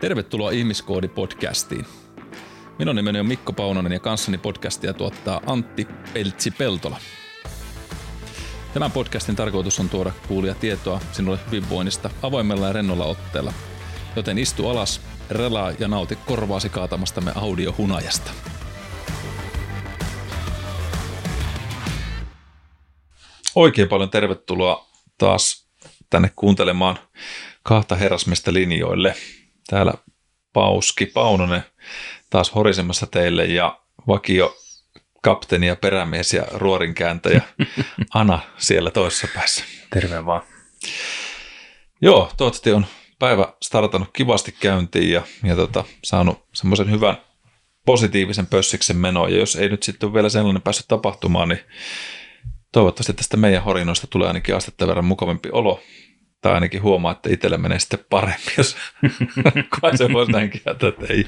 [0.00, 1.84] Tervetuloa Ihmiskoodi-podcastiin.
[2.78, 6.96] Minun nimeni on Mikko Paunonen ja kanssani podcastia tuottaa Antti Peltsi-Peltola.
[8.74, 13.52] Tämän podcastin tarkoitus on tuoda kuulia tietoa sinulle hyvinvoinnista avoimella ja rennolla otteella.
[14.16, 15.00] Joten istu alas,
[15.30, 18.30] relaa ja nauti korvaasi kaatamastamme audiohunajasta.
[23.54, 24.86] Oikein paljon tervetuloa
[25.18, 25.66] taas
[26.10, 26.98] tänne kuuntelemaan
[27.62, 29.16] kahta herrasmista linjoille.
[29.70, 29.94] Täällä
[30.52, 31.64] Pauski Paunonen
[32.30, 34.56] taas horisemassa teille ja vakio
[35.22, 37.42] kapteeni ja perämies ja ruorinkääntäjä
[38.14, 39.64] Ana siellä toisessa päässä.
[39.92, 40.42] Terve vaan.
[42.02, 42.86] Joo, toivottavasti on
[43.18, 47.16] päivä startannut kivasti käyntiin ja, ja tota, saanut semmoisen hyvän
[47.86, 49.28] positiivisen pössiksen menoa.
[49.28, 51.60] Ja jos ei nyt sitten ole vielä sellainen päässyt tapahtumaan, niin
[52.72, 55.80] toivottavasti tästä meidän horinoista tulee ainakin astetta verran mukavampi olo.
[56.40, 58.76] Tai ainakin huomaa, että itselle menee sitten paremmin, jos
[59.80, 61.24] kai se voisi näinkin että ei,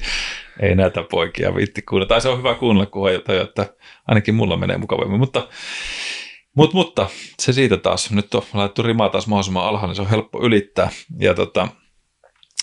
[0.59, 2.09] ei näitä poikia viitti kuunnella.
[2.09, 3.73] Tai se on hyvä kuunnella, kun tajuu, että
[4.07, 5.19] ainakin mulla menee mukavammin.
[5.19, 5.47] Mutta,
[6.55, 7.07] mutta, mutta
[7.39, 8.11] se siitä taas.
[8.11, 10.89] Nyt on laitettu rimaa taas mahdollisimman alhaalla, niin se on helppo ylittää.
[11.19, 11.67] Ja tota,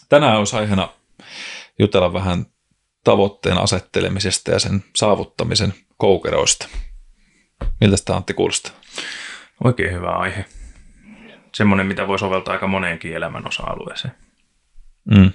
[0.09, 0.89] tänään olisi aiheena
[1.79, 2.47] jutella vähän
[3.05, 6.69] tavoitteen asettelemisesta ja sen saavuttamisen koukeroista.
[7.81, 8.73] Miltä sitä Antti kuulostaa?
[9.65, 10.45] Oikein hyvä aihe.
[11.55, 14.15] Semmoinen, mitä voi soveltaa aika moneenkin elämän osa-alueeseen.
[15.05, 15.31] Mm.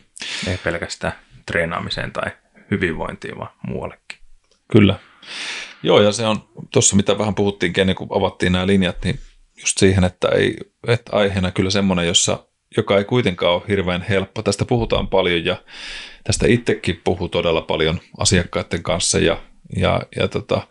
[0.48, 1.14] Ei pelkästään
[1.46, 2.32] treenaamiseen tai
[2.72, 4.20] hyvinvointiin, vaan muuallekin.
[4.72, 5.00] Kyllä.
[5.84, 9.20] Joo, ja se on tuossa, mitä vähän puhuttiinkin ennen kuin avattiin nämä linjat, niin
[9.62, 14.42] just siihen, että, ei, että aiheena kyllä semmoinen, jossa, joka ei kuitenkaan ole hirveän helppo.
[14.42, 15.56] Tästä puhutaan paljon ja
[16.24, 19.42] tästä itsekin puhuu todella paljon asiakkaiden kanssa ja,
[19.76, 20.68] ja, ja tota,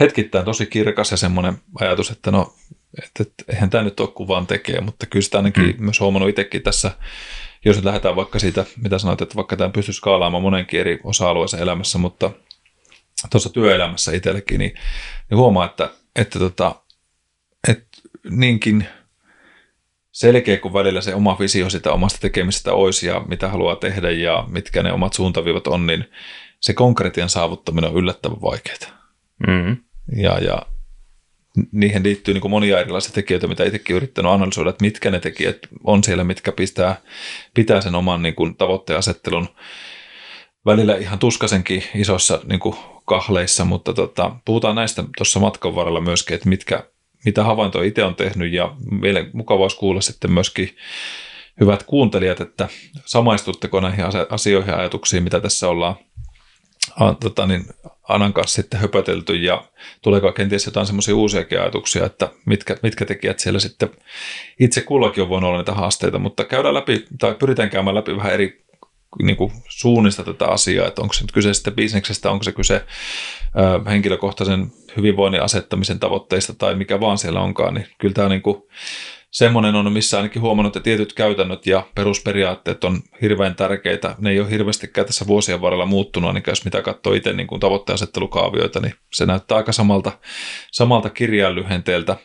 [0.00, 2.54] hetkittäin tosi kirkas ja semmoinen ajatus, että no,
[2.98, 5.84] että, että eihän tämä nyt ole kuvaan tekee, mutta kyllä sitä ainakin mm.
[5.84, 6.90] myös huomannut itsekin tässä,
[7.64, 11.62] jos nyt lähdetään vaikka siitä, mitä sanoit, että vaikka tämä pystyy skaalaamaan monenkin eri osa-alueeseen
[11.62, 12.30] elämässä, mutta
[13.30, 14.74] tuossa työelämässä itsellekin, niin,
[15.30, 16.74] niin huomaa, että, että, tota,
[17.68, 17.86] että
[18.30, 18.86] niinkin
[20.12, 24.44] selkeä kuin välillä se oma visio sitä omasta tekemisestä olisi ja mitä haluaa tehdä ja
[24.48, 26.04] mitkä ne omat suuntaviivat on, niin
[26.60, 29.00] se konkretian saavuttaminen on yllättävän vaikeaa.
[29.46, 29.76] Mm-hmm.
[30.22, 30.62] Ja, ja
[31.72, 35.58] niihin liittyy niin kuin monia erilaisia tekijöitä, mitä itsekin yrittänyt analysoida, että mitkä ne tekijät
[35.84, 36.96] on siellä, mitkä pistää,
[37.54, 39.48] pitää sen oman niin kuin tavoitteen asettelun
[40.66, 46.34] välillä ihan tuskasenkin isoissa niin kuin kahleissa, mutta tota, puhutaan näistä tuossa matkan varrella myöskin,
[46.34, 46.84] että mitkä,
[47.24, 48.52] mitä havaintoja itse on tehnyt.
[48.52, 50.76] Ja meille mukava olisi kuulla sitten myöskin
[51.60, 52.68] hyvät kuuntelijat, että
[53.04, 55.94] samaistutteko näihin asioihin ja ajatuksiin, mitä tässä ollaan
[57.20, 57.64] tota, niin
[58.14, 59.64] Anan kanssa sitten höpötelty ja
[60.02, 63.90] tuleeko kenties jotain semmoisia uusiakin ajatuksia, että mitkä, mitkä tekijät siellä sitten
[64.60, 68.32] itse kullakin on voinut olla niitä haasteita, mutta käydään läpi tai pyritään käymään läpi vähän
[68.32, 68.64] eri
[69.22, 72.74] niin kuin suunnista tätä asiaa, että onko se nyt kyse sitten bisneksestä, onko se kyse
[72.74, 78.62] ö, henkilökohtaisen hyvinvoinnin asettamisen tavoitteista tai mikä vaan siellä onkaan, niin kyllä tämä niin kuin,
[79.30, 84.14] semmoinen on, missä ainakin huomannut, että tietyt käytännöt ja perusperiaatteet on hirveän tärkeitä.
[84.18, 87.60] Ne ei ole hirveästikään tässä vuosien varrella muuttunut, niin jos mitä katsoo itse niin kuin
[87.60, 90.12] tavoitteasettelukaavioita, niin se näyttää aika samalta,
[90.72, 92.16] samalta kirjainlyhenteeltä,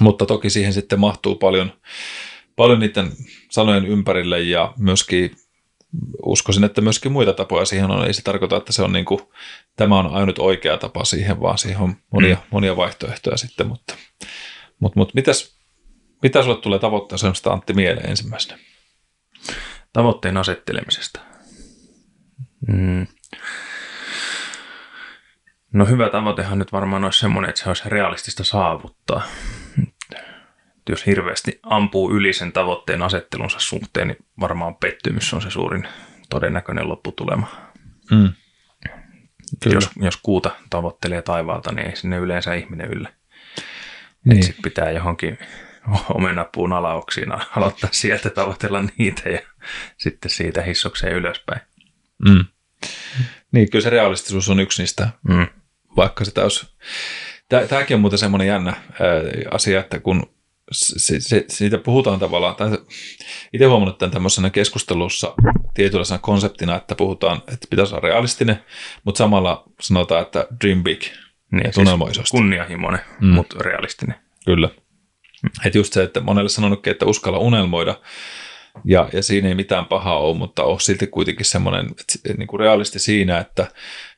[0.00, 1.72] mutta toki siihen sitten mahtuu paljon,
[2.56, 3.12] paljon niiden
[3.50, 5.30] sanojen ympärille ja myöskin
[6.26, 8.06] uskoisin, että myöskin muita tapoja siihen on.
[8.06, 9.20] Ei se tarkoita, että se on niin kuin,
[9.76, 12.42] tämä on ainut oikea tapa siihen, vaan siihen on monia, mm.
[12.50, 13.66] monia vaihtoehtoja sitten.
[13.66, 13.94] Mutta,
[14.80, 15.56] mutta, mutta mitäs,
[16.22, 18.58] mitä sulle tulee tavoitteesta Antti mieleen ensimmäisenä?
[19.92, 21.20] Tavoitteen asettelemisesta.
[22.68, 23.06] Mm.
[25.72, 29.22] No hyvä tavoitehan nyt varmaan olisi semmoinen, että se olisi realistista saavuttaa.
[30.88, 35.88] Jos hirveästi ampuu yli sen tavoitteen asettelunsa suhteen, niin varmaan pettymys on se suurin
[36.30, 37.46] todennäköinen lopputulema.
[38.10, 38.32] Mm.
[39.66, 43.12] Jos, jos kuuta tavoittelee taivaalta, niin ei sinne yleensä ihminen yllä.
[44.24, 44.42] Niin.
[44.42, 45.38] Sitten pitää johonkin
[46.18, 49.40] omenapuun alauksiin aloittaa sieltä tavoitella niitä ja
[49.98, 51.60] sitten siitä hissokseen ylöspäin.
[52.28, 52.44] Mm.
[53.52, 55.46] Niin, kyllä se realistisuus on yksi niistä, mm.
[55.96, 56.66] vaikka sitä olisi...
[57.68, 58.76] Tämäkin on muuten semmoinen jännä
[59.50, 60.26] asia, että kun
[60.72, 62.78] se, se, siitä puhutaan tavallaan, tai
[63.52, 65.34] itse huomannut tämän tämmöisenä keskustelussa
[65.74, 68.64] tietynlaisena konseptina, että puhutaan, että pitäisi olla realistinen,
[69.04, 71.02] mutta samalla sanotaan, että dream big,
[71.50, 71.72] niin,
[72.12, 73.28] siis kunnianhimoinen, mm.
[73.28, 74.14] mutta realistinen.
[74.44, 74.68] Kyllä.
[75.66, 77.94] Että just se, että monelle sanonutkin, että uskalla unelmoida,
[78.84, 81.86] Ja, ja siinä ei mitään pahaa ole, mutta on silti kuitenkin semmoinen
[82.38, 83.66] niin kuin realisti siinä, että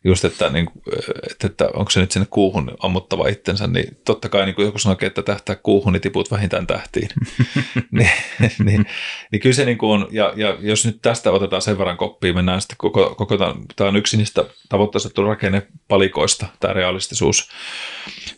[0.05, 0.83] just, että, niin kuin,
[1.31, 4.79] että, että onko se nyt sinne kuuhun ammuttava itsensä, niin totta kai niin kuin joku
[4.79, 7.09] sanoo, että tähtää kuuhun, niin tiput vähintään tähtiin.
[7.99, 8.11] niin,
[8.65, 8.87] niin,
[9.33, 12.35] niin kyllä se niin kuin on, ja, ja jos nyt tästä otetaan sen verran koppia,
[12.35, 13.37] mennään sitten koko, koko
[13.77, 17.51] tämä on yksi niistä tavoitteista rakennepalikoista, tämä realistisuus,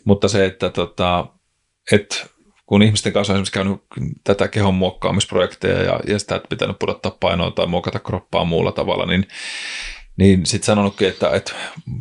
[0.05, 1.27] mutta se, että tota,
[1.91, 2.15] että
[2.67, 3.81] kun ihmisten kanssa on esimerkiksi käynyt
[4.23, 9.05] tätä kehon muokkaamisprojekteja ja, ja sitä, että pitänyt pudottaa painoa tai muokata kroppaa muulla tavalla,
[9.05, 9.27] niin,
[10.17, 11.53] niin sitten sanonutkin, että, että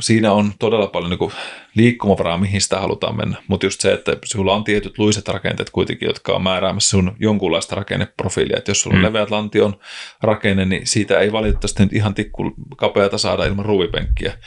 [0.02, 1.32] siinä on todella paljon niin
[1.74, 3.36] liikkumavaraa, mihin sitä halutaan mennä.
[3.48, 7.76] Mutta just se, että sulla on tietyt luiset rakenteet kuitenkin, jotka on määräämässä sun jonkunlaista
[7.76, 8.56] rakenneprofiilia.
[8.58, 9.06] Että jos sulla on mm.
[9.06, 9.78] leveät lantion
[10.22, 14.38] rakenne, niin siitä ei valitettavasti nyt ihan tikku kapeata saada ilman ruuvipenkkiä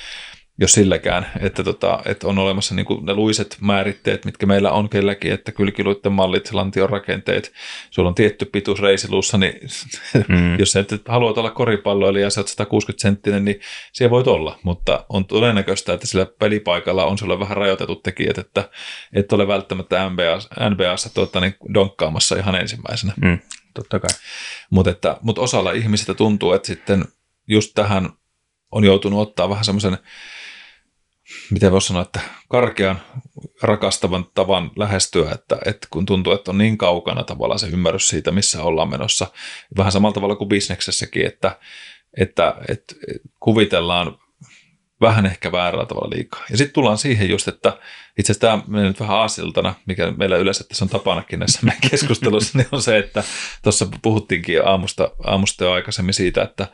[0.59, 4.89] jos silläkään, että, tota, että on olemassa niin kuin ne luiset määritteet, mitkä meillä on
[4.89, 7.51] kelläkin, että kylkiluitten mallit, lantion rakenteet,
[7.89, 9.53] sulla on tietty pituus reisiluussa, niin
[10.27, 10.59] mm.
[10.59, 13.59] jos sä et haluat olla koripalloilija ja sä oot 160 senttinen, niin
[13.93, 18.69] siellä voit olla, mutta on todennäköistä, että sillä pelipaikalla on sulle vähän rajoitetut tekijät, että
[19.13, 23.13] et ole välttämättä NBA, NBAssa tuota, niin donkkaamassa ihan ensimmäisenä.
[23.21, 23.39] Mm.
[23.73, 24.09] Totta kai.
[24.69, 27.05] Mutta mut osalla ihmisistä tuntuu, että sitten
[27.47, 28.09] just tähän
[28.71, 29.97] on joutunut ottaa vähän semmoisen
[31.51, 32.19] miten voisi sanoa, että
[32.49, 33.01] karkean
[33.61, 38.31] rakastavan tavan lähestyä, että, että kun tuntuu, että on niin kaukana tavallaan se ymmärrys siitä,
[38.31, 39.27] missä ollaan menossa.
[39.77, 41.59] Vähän samalla tavalla kuin bisneksessäkin, että,
[42.17, 42.95] että, että
[43.39, 44.17] kuvitellaan
[45.01, 46.45] vähän ehkä väärällä tavalla liikaa.
[46.51, 47.77] Ja sitten tullaan siihen just, että
[48.17, 51.89] itse asiassa tämä menee nyt vähän aasiltana, mikä meillä yleensä tässä on tapanakin näissä meidän
[51.91, 53.23] keskustelussa, niin on se, että
[53.63, 56.67] tuossa puhuttiinkin aamusta, aamusta jo aikaisemmin siitä, että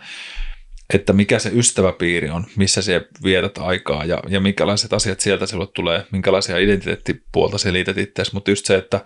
[0.94, 5.72] että mikä se ystäväpiiri on, missä se vietät aikaa ja, ja minkälaiset asiat sieltä sinulle
[5.74, 9.02] tulee, minkälaisia identiteettipuolta selität itseäsi, mutta just se, että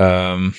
[0.00, 0.52] äm,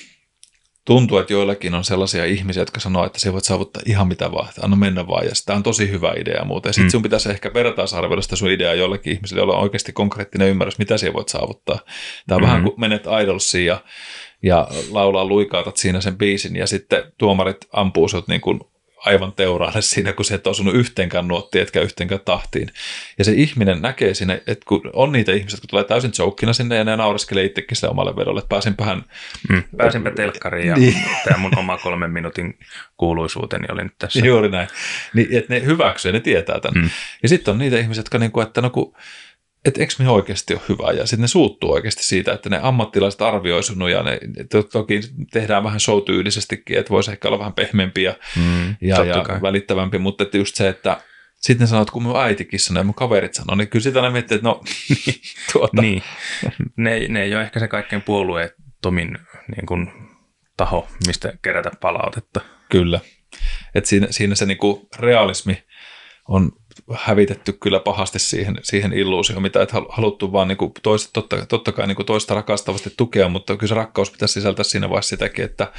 [0.84, 4.48] tuntuu, että joillakin on sellaisia ihmisiä, jotka sanoo, että se voit saavuttaa ihan mitä vaan,
[4.48, 6.68] että anna mennä vaan, ja tämä on tosi hyvä idea muuta.
[6.68, 6.90] Ja sitten mm.
[6.90, 10.98] sun pitäisi ehkä vertaisarvioida sitä sun ideaa jollekin ihmiselle, jolla on oikeasti konkreettinen ymmärrys, mitä
[10.98, 11.76] siellä voit saavuttaa.
[11.76, 12.46] Tämä on mm-hmm.
[12.46, 13.84] vähän kuin menet idolsiin ja,
[14.42, 18.60] ja laulaa luikautat siinä sen biisin, ja sitten tuomarit ampuu sut niin kuin
[19.06, 22.68] aivan teuraalle siinä, kun se et osunut yhteenkään nuottiin, etkä yhteenkään tahtiin.
[23.18, 26.76] Ja se ihminen näkee siinä, että kun on niitä ihmisiä, jotka tulee täysin joukkina sinne
[26.76, 29.04] ja ne naureskelee itsekin sille omalle vedolle, että pääsinpähän...
[29.48, 30.96] Mm, pääsinpä telkkariin ja niin.
[31.24, 32.58] tämä mun oma kolmen minuutin
[32.96, 34.26] kuuluisuuteni oli nyt tässä.
[34.26, 34.68] Juuri näin.
[35.14, 36.82] Niin, että ne hyväksyy ne tietää tämän.
[36.82, 36.90] Mm.
[37.22, 38.94] Ja sitten on niitä ihmisiä, jotka niinku, että no kun
[39.64, 40.92] että eikö me oikeasti ole hyvä.
[40.92, 44.20] Ja sitten ne suuttuu oikeasti siitä, että ne ammattilaiset arvioi sun ja ne,
[44.72, 45.00] toki
[45.32, 50.24] tehdään vähän show-tyylisestikin, että voisi ehkä olla vähän pehmeämpi ja, mm, ja, ja välittävämpi, mutta
[50.24, 51.00] että just se, että
[51.42, 54.34] sitten että kun mun äitikin sanoo ja mun kaverit sanoo, niin kyllä sitä ne miettii,
[54.34, 54.60] että no
[55.52, 55.82] tuota.
[55.82, 56.02] niin.
[56.76, 59.18] Ne, ne ei ole ehkä se kaikkein puolueettomin
[59.56, 59.92] niin kuin,
[60.56, 62.40] taho, mistä kerätä palautetta.
[62.68, 63.00] Kyllä.
[63.74, 65.62] Et siinä, siinä se niinku realismi
[66.28, 66.52] on
[66.94, 71.72] hävitetty kyllä pahasti siihen, siihen illuusioon, mitä et haluttu vaan niin kuin toista, totta, totta
[71.72, 75.44] kai niin kuin toista rakastavasti tukea, mutta kyllä se rakkaus pitäisi sisältää siinä vaiheessa sitäkin,
[75.44, 75.72] että,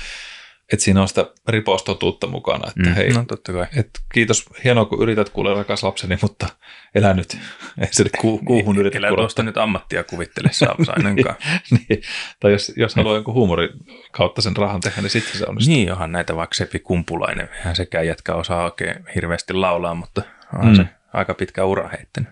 [0.73, 3.67] että siinä on sitä ripaustotuutta mukana, että mm, hei, no, totta kai.
[3.75, 6.47] Et kiitos, hienoa kun yrität kuulla rakas lapseni, mutta
[6.95, 7.37] elä nyt,
[7.81, 10.49] ei se ku, kuuhun yritä Elä tuosta nyt ammattia kuvittele
[10.87, 11.35] ainakaan.
[11.89, 12.01] niin,
[12.39, 13.69] tai jos, jos haluaa jonkun huumorin
[14.11, 15.75] kautta sen rahan tehdä, niin sitten se onnistuu.
[15.75, 20.21] Niin, onhan näitä vaikka Sepi Kumpulainen, hän sekään jätkä osaa oikein hirveästi laulaa, mutta
[20.53, 20.75] on mm.
[20.75, 22.29] se aika pitkä ura heittänyt.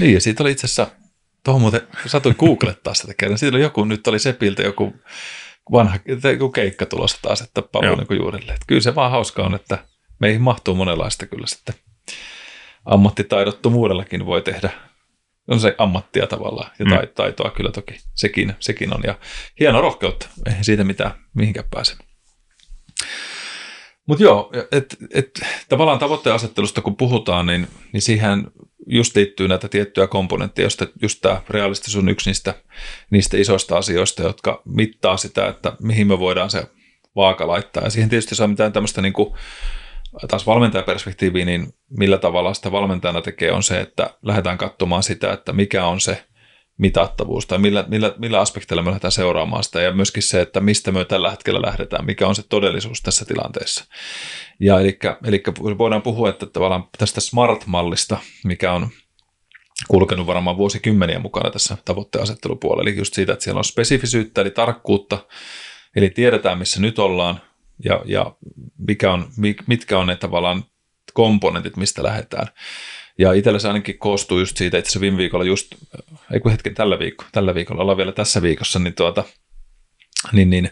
[0.00, 0.86] Niin, ja siitä oli itse asiassa,
[1.44, 3.38] tuohon muuten satuin googlettaa sitä kerran.
[3.38, 4.94] Siitä oli joku, nyt oli Sepiltä joku
[5.72, 5.98] vanha
[6.54, 8.52] keikka tulossa taas, että paluu niin juurille.
[8.52, 9.78] Että kyllä se vaan hauska on, että
[10.18, 11.74] meihin mahtuu monenlaista kyllä sitten.
[12.84, 14.70] Ammattitaidottomuudellakin voi tehdä
[15.48, 17.08] on se ammattia tavallaan ja mm.
[17.14, 19.00] taitoa kyllä toki sekin, sekin on.
[19.06, 19.18] Ja
[19.60, 21.96] hieno rohkeutta, eihän siitä mitään mihinkään pääse.
[24.06, 28.46] Mutta joo, et, et, tavallaan tavoitteen asettelusta kun puhutaan, niin, niin siihen
[28.86, 32.54] just liittyy näitä tiettyjä komponentteja, josta just tämä realistisuus on yksi niistä,
[33.10, 36.66] niistä isoista asioista, jotka mittaa sitä, että mihin me voidaan se
[37.16, 37.84] vaaka laittaa.
[37.84, 39.34] Ja siihen tietysti saa mitään tämmöistä niin kuin,
[40.28, 45.52] taas valmentajaperspektiiviä, niin millä tavalla sitä valmentajana tekee on se, että lähdetään katsomaan sitä, että
[45.52, 46.24] mikä on se
[46.78, 50.92] mitattavuus tai millä, millä, millä aspekteilla me lähdetään seuraamaan sitä ja myöskin se, että mistä
[50.92, 53.84] me tällä hetkellä lähdetään, mikä on se todellisuus tässä tilanteessa.
[54.60, 55.42] Ja eli, eli
[55.78, 58.88] voidaan puhua että tavallaan tästä smart-mallista, mikä on
[59.88, 65.18] kulkenut varmaan vuosikymmeniä mukana tässä tavoitteasettelupuolella, eli just siitä, että siellä on spesifisyyttä eli tarkkuutta,
[65.96, 67.40] eli tiedetään missä nyt ollaan
[67.84, 68.36] ja, ja
[68.78, 69.28] mikä on,
[69.66, 70.64] mitkä on ne tavallaan
[71.14, 72.46] komponentit, mistä lähdetään.
[73.18, 75.74] Ja itsellä se ainakin koostuu just siitä, että se viime viikolla just,
[76.32, 79.24] ei kun hetken tällä viikolla, tällä viikolla, ollaan vielä tässä viikossa, niin, tuota,
[80.32, 80.70] niin, niin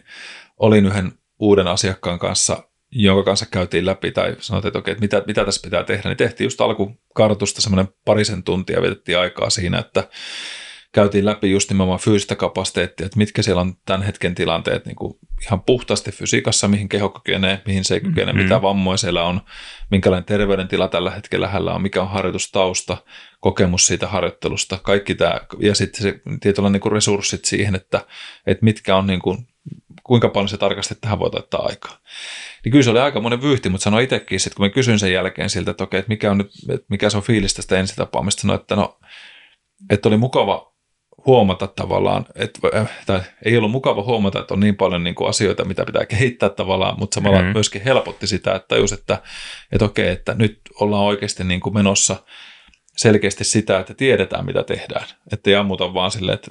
[0.58, 5.22] olin yhden uuden asiakkaan kanssa jonka kanssa käytiin läpi tai sanoit, että okei, että mitä,
[5.26, 10.08] mitä tässä pitää tehdä, niin tehtiin just alkukartoitusta semmoinen parisen tuntia, vietettiin aikaa siinä, että
[10.92, 15.18] käytiin läpi just nimenomaan fyysistä kapasiteettia, että mitkä siellä on tämän hetken tilanteet niin kuin
[15.42, 18.42] ihan puhtaasti fysiikassa, mihin keho kykenee, mihin se ei kykene, mm-hmm.
[18.42, 19.40] mitä vammoja siellä on,
[19.90, 22.96] minkälainen terveydentila tällä hetkellä hänellä on, mikä on harjoitustausta,
[23.40, 28.06] kokemus siitä harjoittelusta, kaikki tämä, ja sitten se tietyllä niin resurssit siihen, että,
[28.46, 29.46] että mitkä on niin kuin,
[30.02, 31.98] kuinka paljon se tarkasti tähän voi ottaa aikaa.
[32.64, 35.12] Niin kyllä se oli aika monen vyyhti, mutta sanoi itsekin, että kun mä kysyin sen
[35.12, 38.40] jälkeen siltä, että okei, että mikä, on nyt, että mikä se on fiilis tästä ensitapaamista,
[38.40, 38.98] sanoi, että no,
[39.90, 40.71] että oli mukava
[41.26, 42.60] huomata tavallaan, että,
[43.06, 46.48] tai ei ollut mukava huomata, että on niin paljon niin kuin asioita, mitä pitää kehittää
[46.48, 47.52] tavallaan, mutta samalla mm-hmm.
[47.52, 49.22] myöskin helpotti sitä, että tajus, että,
[49.72, 52.16] että okei, että nyt ollaan oikeasti niin kuin menossa
[52.96, 55.06] selkeästi sitä, että tiedetään, mitä tehdään.
[55.32, 56.50] Että ei ammuta vaan silleen, että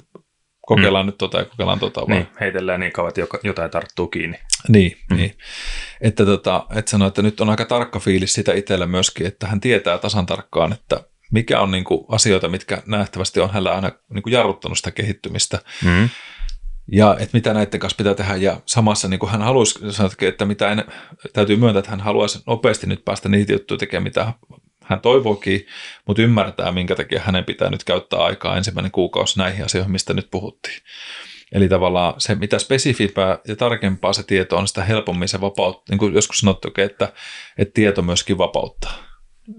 [0.66, 1.08] kokeillaan mm.
[1.08, 2.10] nyt tota ja kokeillaan tota vaan.
[2.10, 4.38] Niin, heitellään niin kauan, että jotain tarttuu kiinni.
[4.68, 5.16] Niin, mm.
[5.16, 5.38] niin.
[6.00, 9.60] Että, tota, että sanoi, että nyt on aika tarkka fiilis sitä itsellä myöskin, että hän
[9.60, 11.00] tietää tasan tarkkaan, että
[11.32, 15.58] mikä on niin kuin asioita, mitkä nähtävästi on hänellä aina niin kuin jarruttanut sitä kehittymistä.
[15.84, 16.08] Mm.
[16.92, 18.36] Ja että mitä näiden kanssa pitää tehdä.
[18.36, 19.78] Ja samassa niin kuin hän haluaisi,
[20.20, 20.84] että mitä en,
[21.32, 24.32] täytyy myöntää, että hän haluaisi nopeasti nyt päästä niitä juttuja tekemään, mitä
[24.84, 25.66] hän toivoikin,
[26.06, 30.30] mutta ymmärtää, minkä takia hänen pitää nyt käyttää aikaa ensimmäinen kuukausi näihin asioihin, mistä nyt
[30.30, 30.80] puhuttiin.
[31.52, 35.84] Eli tavallaan se, mitä spesifipää ja tarkempaa se tieto on, sitä helpommin se vapauttaa.
[35.90, 37.12] Niin kuin joskus sanottu, että,
[37.58, 38.94] että tieto myöskin vapauttaa.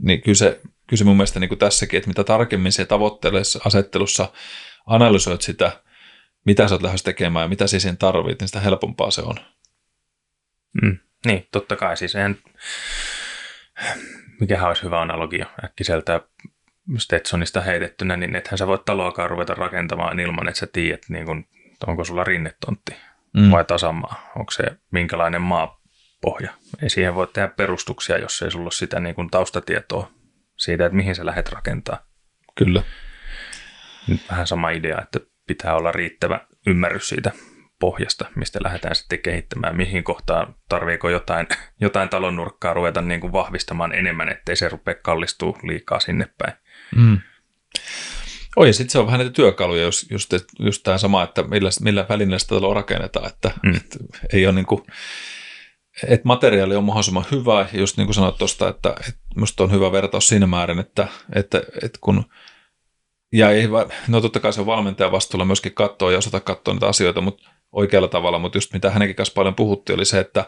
[0.01, 3.59] Niin kyllä se kyllä se mun mielestä niin kuin tässäkin, että mitä tarkemmin se tavoitteellisessa
[3.65, 4.31] asettelussa
[4.85, 5.71] analysoit sitä,
[6.45, 9.35] mitä sä oot lähes tekemään ja mitä sä siihen tarvit, niin sitä helpompaa se on.
[10.81, 11.97] Mm, niin, totta kai.
[11.97, 12.37] Siis en,
[14.39, 16.21] mikähän olisi hyvä analogia äkkiseltä
[16.97, 21.45] Stetsonista heitettynä, niin ethän sä voit taloakaan ruveta rakentamaan ilman, että sä tiedät, niin kun,
[21.87, 22.95] onko sulla rinnetontti
[23.33, 23.51] mm.
[23.51, 26.53] vai tasamaa, onko se minkälainen maapohja.
[26.81, 30.11] Ei siihen voi tehdä perustuksia, jos ei sulla ole sitä niin kun taustatietoa
[30.57, 32.05] siitä, että mihin sä lähdet rakentaa.
[32.55, 32.83] Kyllä.
[34.07, 37.31] Nyt vähän sama idea, että pitää olla riittävä ymmärrys siitä
[37.79, 41.48] pohjasta, mistä lähdetään sitten kehittämään, mihin kohtaan tarviiko jotain,
[41.81, 46.53] jotain talon nurkkaa ruveta niin kuin vahvistamaan enemmän, ettei se rupea kallistuu liikaa sinne päin.
[46.95, 47.19] Mm.
[48.55, 51.69] Oi, ja sitten se on vähän näitä työkaluja, just, just, just tämä sama, että millä,
[51.81, 53.75] millä välineellä sitä rakennetaan, että, mm.
[53.75, 54.00] että
[54.33, 54.81] ei ole niin kuin,
[56.07, 59.71] että materiaali on mahdollisimman hyvä, ja just niin kuin sanoit tuosta, että, että minusta on
[59.71, 62.25] hyvä vertaus siinä määrin, että, että, että kun
[63.33, 63.67] ja ei,
[64.07, 67.50] no totta kai se on valmentajan vastuulla myöskin katsoa ja osata katsoa niitä asioita mutta
[67.71, 70.45] oikealla tavalla, mutta just mitä hänenkin kanssa paljon puhuttiin oli se, että,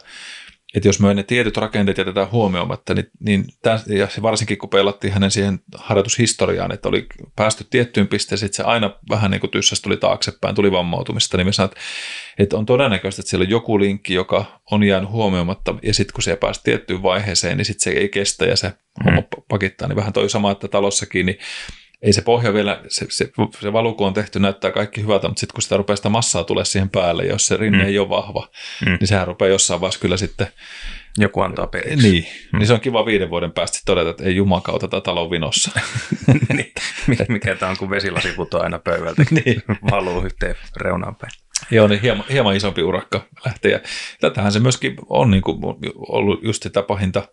[0.76, 5.14] että jos me ne tietyt rakenteet jätetään huomioimatta, niin, niin tämän, ja varsinkin kun pelattiin
[5.14, 7.06] hänen siihen harjoitushistoriaan, että oli
[7.36, 11.48] päästy tiettyyn pisteeseen, sitten se aina vähän niin kuin tyssäs tuli taaksepäin, tuli vammautumista, niin
[11.48, 11.82] me sanoin, että,
[12.40, 16.24] että on todennäköistä, että siellä on joku linkki, joka on jäänyt huomioimatta, ja sitten kun
[16.24, 19.06] se pääsi tiettyyn vaiheeseen, niin sitten se ei kestä ja se mm.
[19.06, 21.38] homma pakittaa, niin vähän toi sama, että talossakin, niin
[22.06, 23.32] ei se pohja vielä, se, se,
[23.62, 26.66] se valuko on tehty, näyttää kaikki hyvältä, mutta sitten kun sitä rupeaa sitä massaa tulee
[26.66, 27.86] siihen päälle, jos se rinne mm.
[27.86, 28.48] ei ole vahva,
[28.86, 28.98] mm.
[29.00, 30.48] niin sehän rupeaa jossain vaiheessa kyllä sitten...
[31.18, 32.12] Joku antaa periksi.
[32.12, 32.60] Niin, mm.
[32.60, 35.72] niin se on kiva viiden vuoden päästä todeta, että ei jumakauta tätä talon vinossa.
[36.56, 36.74] niin,
[37.30, 39.64] mikä tämä on, kun vesilasi putoaa aina pöydältä, niin.
[39.92, 41.32] valuu yhteen reunaan päin.
[41.72, 43.72] Joo, niin hieman, hieman isompi urakka lähtee.
[43.72, 43.80] Ja
[44.22, 45.58] tätähän se myöskin on niin kuin
[45.98, 47.28] ollut just sitä pahinta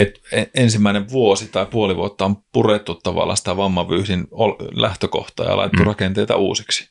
[0.00, 0.20] et
[0.54, 4.28] ensimmäinen vuosi tai puoli vuotta on purettu tavallaan sitä vammavyyhdin
[4.72, 5.86] lähtökohtaa ja laittu mm.
[5.86, 6.88] rakenteita uusiksi.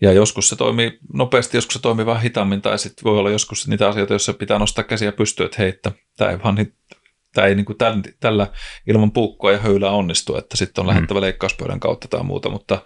[0.00, 3.68] Ja joskus se toimii nopeasti, joskus se toimii vähän hitaammin, tai sitten voi olla joskus
[3.68, 5.72] niitä asioita, joissa pitää nostaa käsiä pystyä, että hei,
[6.16, 6.74] tämä ei vaan niin,
[7.34, 8.46] tämä ei niin kuin tällä, tällä
[8.86, 10.88] ilman puukkoa ja höylää onnistu, että sitten on mm.
[10.88, 12.82] lähettävä leikkauspöydän kautta tai muuta, mutta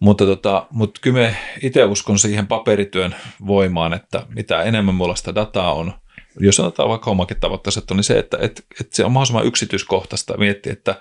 [0.00, 3.14] mutta, tota, mutta kyllä me itse uskon siihen paperityön
[3.46, 5.92] voimaan, että mitä enemmän mulla sitä dataa on,
[6.40, 10.72] jos sanotaan vaikka omakin tavoitteiset, niin se, että, että, että se on mahdollisimman yksityiskohtaista miettiä,
[10.72, 11.00] että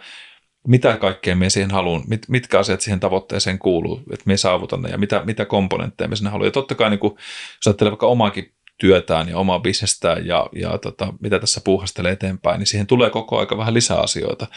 [0.67, 4.89] mitä kaikkea me siihen haluan, mit, mitkä asiat siihen tavoitteeseen kuuluu, että me saavutan ne
[4.89, 6.47] ja mitä, mitä komponentteja me sinne haluamme.
[6.47, 7.11] Ja totta kai, niin kun,
[7.57, 12.59] jos ajattelee vaikka omaakin työtään ja omaa bisnestään ja, ja tota, mitä tässä puuhastelee eteenpäin,
[12.59, 14.47] niin siihen tulee koko aika vähän lisää asioita,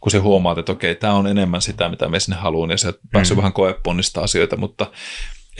[0.00, 2.94] kun se huomaat, että okei, tämä on enemmän sitä, mitä me sinne haluan, ja se
[3.12, 3.40] päässyt mm.
[3.40, 4.92] vähän koeponnista asioita, mutta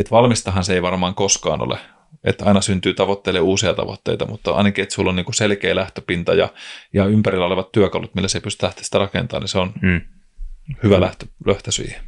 [0.00, 1.78] et valmistahan se ei varmaan koskaan ole,
[2.24, 6.48] että aina syntyy tavoitteille uusia tavoitteita, mutta ainakin, että sulla on niin selkeä lähtöpinta ja,
[6.92, 10.00] ja ympärillä olevat työkalut, millä se pystyy lähteä sitä rakentamaan, niin se on mm.
[10.82, 12.00] hyvä lähtö, lähtö siihen.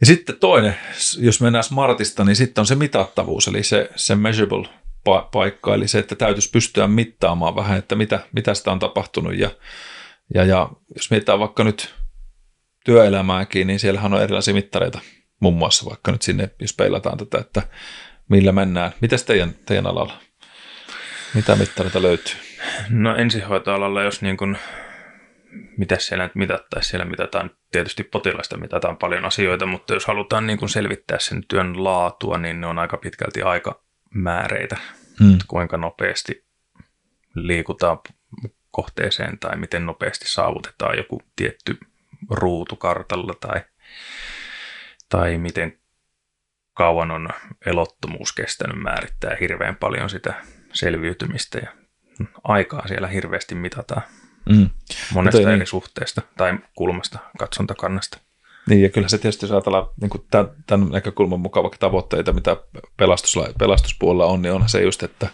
[0.00, 0.76] Ja sitten toinen,
[1.18, 4.68] jos mennään Smartista, niin sitten on se mitattavuus, eli se, se measurable
[5.08, 9.38] pa- paikka, eli se, että täytyisi pystyä mittaamaan vähän, että mitä, mitä sitä on tapahtunut.
[9.38, 9.50] Ja,
[10.34, 11.94] ja, ja jos mietitään vaikka nyt
[12.84, 15.00] työelämääkin, niin siellähän on erilaisia mittareita,
[15.44, 17.62] muun muassa vaikka nyt sinne, jos peilataan tätä, että
[18.28, 18.92] millä mennään.
[19.00, 20.18] Mitäs teidän, teidän alalla?
[21.34, 22.34] Mitä mittareita löytyy?
[22.90, 24.58] No ensihoitoalalla, jos niin kuin,
[25.78, 30.58] mitä siellä nyt mitattaisiin, siellä mitataan tietysti potilaista, mitataan paljon asioita, mutta jos halutaan niin
[30.58, 34.76] kuin selvittää sen työn laatua, niin ne on aika pitkälti aikamääreitä,
[35.20, 35.38] hmm.
[35.48, 36.44] kuinka nopeasti
[37.34, 37.98] liikutaan
[38.70, 41.78] kohteeseen tai miten nopeasti saavutetaan joku tietty
[42.30, 43.60] ruutu kartalla tai,
[45.08, 45.78] tai miten
[46.74, 47.28] kauan on
[47.66, 50.34] elottomuus kestänyt määrittää hirveän paljon sitä
[50.72, 51.72] selviytymistä ja
[52.44, 54.02] aikaa siellä hirveästi mitataan
[54.50, 54.70] mm.
[55.12, 55.66] monesta eri niin.
[55.66, 58.18] suhteesta tai kulmasta, katsontakannasta.
[58.68, 62.56] Niin, ja kyllä se tietysti, jos ajatellaan niin tämän, tämän näkökulman mukaan vaikka tavoitteita, mitä
[63.58, 65.28] pelastuspuolella on, niin onhan se just, että,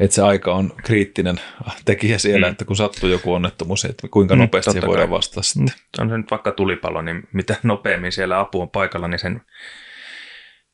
[0.00, 1.40] että se aika on kriittinen
[1.84, 2.50] tekijä siellä, mm.
[2.50, 5.74] että kun sattuu joku onnettomuus, että kuinka mm, nopeasti mm, voidaan vastata sitten.
[5.98, 9.40] On se nyt vaikka tulipalo, niin mitä nopeammin siellä apu on paikalla, niin sen,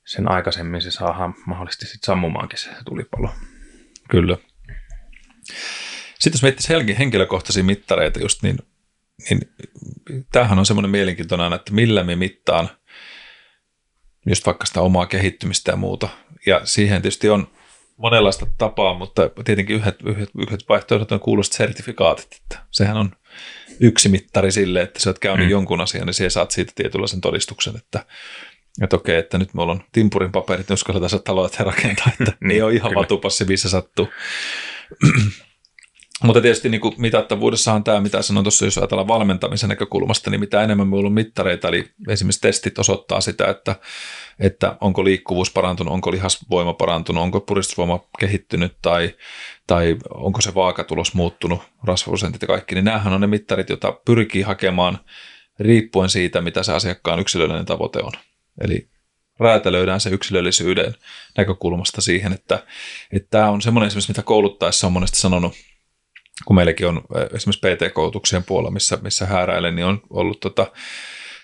[0.04, 3.30] sen aikaisemmin se saadaan mahdollisesti sitten sammumaankin se tulipalo.
[4.10, 4.36] Kyllä.
[6.18, 8.58] Sitten jos miettii henkilökohtaisia mittareita just, niin,
[9.30, 9.40] niin
[10.32, 12.68] tämähän on semmoinen mielenkiintoinen, että millä me mittaan
[14.26, 16.08] just vaikka sitä omaa kehittymistä ja muuta.
[16.46, 17.48] Ja siihen tietysti on
[17.96, 23.10] monenlaista tapaa, mutta tietenkin yhdet, yhdet, yhdet vaihtoehdot on kuulosta sertifikaatit, että sehän on
[23.80, 25.50] yksi mittari sille, että sä oot käynyt mm.
[25.50, 28.06] jonkun asian, niin saat siitä tietynlaisen todistuksen, että,
[28.82, 32.50] että okei, että nyt mulla on timpurin paperit, niin uskalletaan se taloa rakentaa, että niin,
[32.50, 34.08] ei ole ihan vatupassi, missä sattuu.
[36.22, 40.40] Mutta tietysti niin kuin mitattavuudessa on tämä, mitä sanoin tuossa, jos ajatellaan valmentamisen näkökulmasta, niin
[40.40, 43.76] mitä enemmän meillä on mittareita, eli esimerkiksi testit osoittaa sitä, että,
[44.38, 49.14] että onko liikkuvuus parantunut, onko lihasvoima parantunut, onko puristusvoima kehittynyt tai,
[49.66, 54.42] tai onko se vaakatulos muuttunut, rasvaprosentit ja kaikki, niin näähän on ne mittarit, joita pyrkii
[54.42, 54.98] hakemaan
[55.58, 58.12] riippuen siitä, mitä se asiakkaan yksilöllinen tavoite on.
[58.60, 58.88] Eli
[59.40, 60.94] räätälöidään se yksilöllisyyden
[61.36, 62.66] näkökulmasta siihen, että,
[63.12, 65.52] että tämä on semmoinen esimerkiksi, mitä kouluttaessa on monesti sanonut,
[66.44, 67.02] kun meilläkin on
[67.34, 70.72] esimerkiksi PT-koulutuksien puolella, missä, missä hääräilen, niin on ollut tota,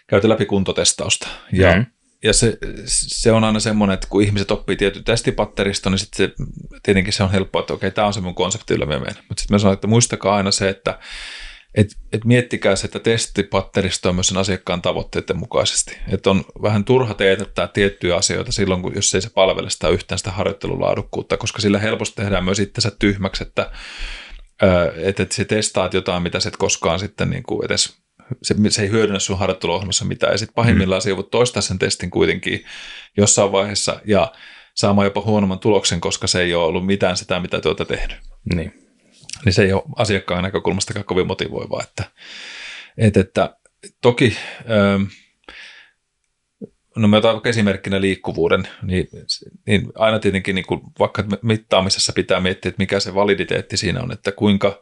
[0.07, 1.28] käyty läpi kuntotestausta.
[1.52, 1.87] Ja, mm.
[2.25, 6.34] Ja se, se, on aina semmoinen, että kun ihmiset oppii tietyn testipatteristo, niin sitten se,
[6.82, 8.99] tietenkin se on helppoa, että okei, tämä on se mun konsepti, jolla me.
[8.99, 10.99] Mutta sitten mä sanon, että muistakaa aina se, että
[11.75, 15.99] et, et miettikää se, että testipatteristo on myös sen asiakkaan tavoitteiden mukaisesti.
[16.08, 20.19] Että on vähän turha teetättää tiettyjä asioita silloin, kun, jos ei se palvele sitä yhtään
[20.19, 23.71] sitä harjoittelulaadukkuutta, koska sillä helposti tehdään myös itsensä tyhmäksi, että
[24.97, 27.99] että et se testaat jotain, mitä se et koskaan sitten niin kuin edes,
[28.43, 30.32] se, se ei hyödynnä sun harjoitteluohjelmassa mitään.
[30.32, 31.02] Ja sitten pahimmillaan mm.
[31.02, 32.64] se voit toistaa sen testin kuitenkin
[33.17, 34.32] jossain vaiheessa ja
[34.75, 38.19] saamaan jopa huonomman tuloksen, koska se ei ole ollut mitään sitä, mitä olette tehnyt.
[38.54, 38.73] Niin.
[39.45, 41.82] Niin se ei ole asiakkaan näkökulmasta kovin motivoivaa.
[41.82, 42.04] Että,
[42.99, 43.58] että, että
[44.02, 44.36] toki...
[44.71, 45.02] Ähm,
[46.97, 49.08] no me otan esimerkkinä liikkuvuuden, niin,
[49.67, 54.12] niin aina tietenkin niin kuin vaikka mittaamisessa pitää miettiä, että mikä se validiteetti siinä on,
[54.12, 54.80] että kuinka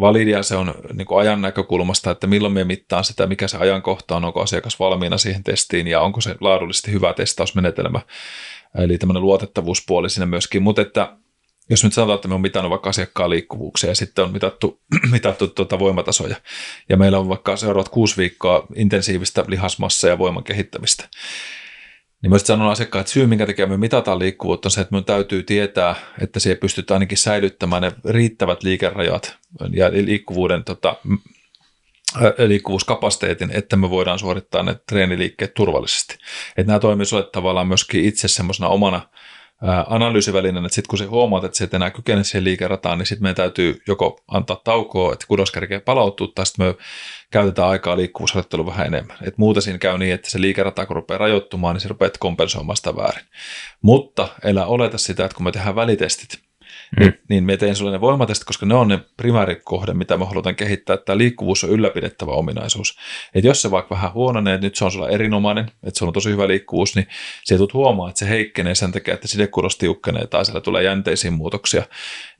[0.00, 4.16] validia se on niin kuin ajan näkökulmasta, että milloin me mittaan sitä, mikä se ajankohta
[4.16, 8.00] on, onko asiakas valmiina siihen testiin ja onko se laadullisesti hyvä testausmenetelmä,
[8.78, 11.16] eli tämmöinen luotettavuuspuoli siinä myöskin, mutta että
[11.70, 14.80] jos nyt sanotaan, että me on mitannut vaikka asiakkaan liikkuvuuksia ja sitten on mitattu,
[15.12, 16.36] mitattu tuota voimatasoja
[16.88, 21.08] ja meillä on vaikka seuraavat kuusi viikkoa intensiivistä lihasmassa ja voiman kehittämistä,
[22.24, 25.04] niin mä sanon asiakkaan, että syy, minkä takia me mitataan liikkuvuutta, on se, että minun
[25.04, 29.36] täytyy tietää, että siihen pystytään ainakin säilyttämään ne riittävät liikerajat
[29.72, 30.96] ja liikkuvuuden tota,
[32.46, 36.14] liikkuvuuskapasiteetin, että me voidaan suorittaa ne treeniliikkeet turvallisesti.
[36.56, 39.08] Että nämä toimii sulle tavallaan myöskin itse semmoisena omana
[39.86, 43.22] analyysivälineen, että sitten kun se huomaat, että se et enää kykene siihen liikerataan, niin sitten
[43.22, 46.74] meidän täytyy joko antaa taukoa, että kudos kerkee palautua, tai sitten me
[47.30, 49.16] käytetään aikaa liikkuvuusharjoitteluun vähän enemmän.
[49.22, 52.76] Et muuten siinä käy niin, että se liikerata kun rupeaa rajoittumaan, niin se rupeaa kompensoimaan
[52.76, 53.24] sitä väärin.
[53.82, 56.43] Mutta elä oleta sitä, että kun me tehdään välitestit,
[57.00, 57.12] mm.
[57.28, 60.94] niin, me teen sulle ne voimatestit, koska ne on ne primäärikohde, mitä me halutaan kehittää,
[60.94, 62.98] että liikkuvuus on ylläpidettävä ominaisuus.
[63.34, 66.12] Että jos se vaikka vähän huononee, että nyt se on sulla erinomainen, että se on
[66.12, 67.06] tosi hyvä liikkuvuus, niin
[67.44, 71.32] se tulet huomaa, että se heikkenee sen takia, että sidekudos tiukkenee tai siellä tulee jänteisiin
[71.32, 71.82] muutoksia,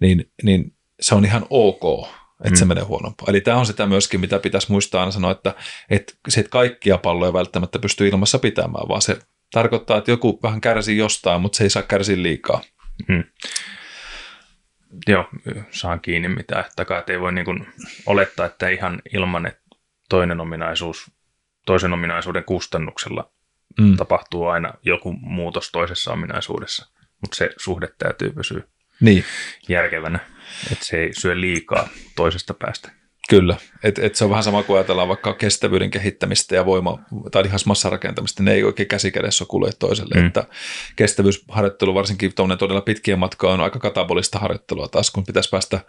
[0.00, 2.08] niin, niin se on ihan ok,
[2.40, 2.56] että mm.
[2.56, 3.26] se menee huonompaa.
[3.28, 5.54] Eli tämä on sitä myöskin, mitä pitäisi muistaa aina sanoa, että,
[5.90, 9.18] että se, että kaikkia palloja välttämättä pystyy ilmassa pitämään, vaan se
[9.52, 12.60] tarkoittaa, että joku vähän kärsii jostain, mutta se ei saa kärsiä liikaa.
[13.08, 13.24] Mm
[15.06, 15.28] joo,
[15.70, 17.66] saan kiinni mitä, että, että ei voi niin kuin
[18.06, 19.60] olettaa, että ihan ilman, että
[20.08, 21.10] toinen ominaisuus,
[21.66, 23.32] toisen ominaisuuden kustannuksella
[23.80, 23.96] mm.
[23.96, 26.86] tapahtuu aina joku muutos toisessa ominaisuudessa,
[27.20, 28.62] mutta se suhde täytyy pysyä
[29.00, 29.24] niin.
[29.68, 30.18] järkevänä,
[30.72, 32.90] että se ei syö liikaa toisesta päästä.
[33.40, 36.98] Kyllä, että et se on vähän sama kuin ajatellaan vaikka kestävyyden kehittämistä ja voima-
[37.30, 40.26] tai lihasmassarakentamista, ne ei oikein käsikädessä kulje toiselle, mm.
[40.26, 40.44] että
[40.96, 45.80] kestävyysharjoittelu, varsinkin todella pitkien matkaa on aika katabolista harjoittelua taas, kun pitäisi päästä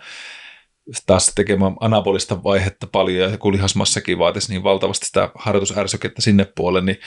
[1.06, 3.32] taas tekemään anabolista vaihetta paljon.
[3.32, 7.00] Ja kun lihasmassakin vaatisi niin valtavasti sitä harjoitusärsykettä sinne puolelle, niin,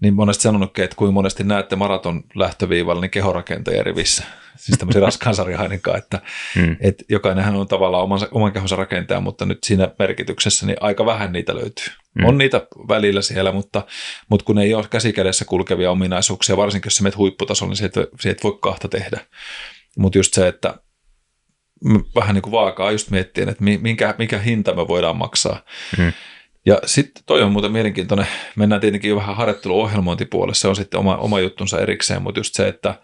[0.00, 4.24] niin monesti sanonut, että kuin monesti näette maraton lähtöviivalla, niin kehorakentajia rivissä,
[4.56, 6.20] siis tämmöisen raskaan sarjahainenkaan, että
[6.54, 6.76] hmm.
[6.80, 11.32] et jokainenhan on tavallaan oman, oman kehonsa rakentaja, mutta nyt siinä merkityksessä niin aika vähän
[11.32, 11.86] niitä löytyy.
[12.18, 12.28] Hmm.
[12.28, 13.82] On niitä välillä siellä, mutta,
[14.28, 18.42] mutta kun ei ole käsikädessä kulkevia ominaisuuksia, varsinkin jos sä menet huipputasolla, niin siitä, siitä
[18.42, 19.20] voi kahta tehdä.
[19.98, 20.74] Mutta just se, että
[22.14, 25.64] vähän niin kuin vaakaa just miettien, että minkä, mikä hinta me voidaan maksaa.
[25.96, 26.12] Hmm.
[26.66, 31.16] Ja sitten toi on muuten mielenkiintoinen, mennään tietenkin jo vähän harjoitteluohjelmointipuolelle, se on sitten oma,
[31.16, 32.94] oma juttunsa erikseen, mutta just se, että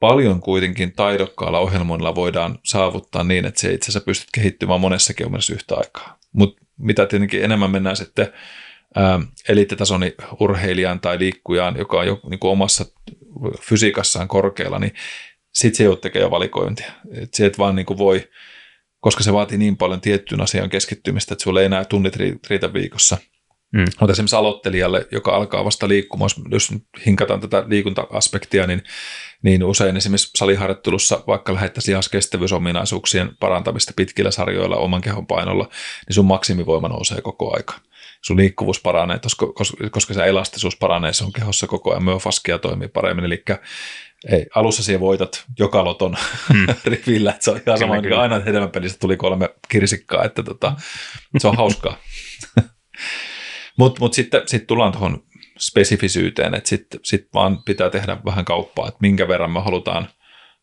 [0.00, 5.54] paljon kuitenkin taidokkaalla ohjelmoinnilla voidaan saavuttaa niin, että se itse asiassa pystyt kehittymään monessakin omassa
[5.54, 6.18] yhtä aikaa.
[6.32, 8.32] Mutta mitä tietenkin enemmän mennään sitten
[8.94, 10.00] ää, eliittitason
[10.40, 12.84] urheilijan tai liikkujaan, joka on jo niin kuin omassa
[13.60, 14.94] fysiikassaan korkealla, niin
[15.54, 16.92] sitten se joudut tekemään valikointia.
[17.12, 18.30] Et se et vaan niin kuin voi,
[19.04, 22.16] koska se vaatii niin paljon tiettyyn asiaan keskittymistä, että sulla ei enää tunnit
[22.50, 23.18] riitä viikossa.
[23.72, 23.84] Mm.
[24.00, 26.72] Mutta esimerkiksi aloittelijalle, joka alkaa vasta liikkumaan, jos
[27.06, 28.82] hinkataan tätä liikunta-aspektia, niin,
[29.42, 35.68] niin usein esimerkiksi saliharjoittelussa, vaikka lähettäisiin lihaskestävyysominaisuuksien parantamista pitkillä sarjoilla oman kehon painolla,
[36.08, 37.74] niin sun maksimivoima nousee koko aika.
[38.22, 39.46] Sun liikkuvuus paranee, koska,
[39.90, 43.44] koska se elastisuus paranee sun kehossa koko ajan, myofaskia toimii paremmin, eli
[44.32, 46.16] ei, alussa siellä voitat joka loton
[46.52, 46.66] hmm.
[46.84, 48.20] rivillä, että se on ihan sama, kyllä.
[48.20, 50.72] aina hedelmäpelissä tuli kolme kirsikkaa, että tota,
[51.38, 51.96] se on hauskaa.
[53.78, 55.22] Mutta mut sitten sit tullaan tuohon
[55.58, 60.08] spesifisyyteen, että sitten sit vaan pitää tehdä vähän kauppaa, että minkä verran me halutaan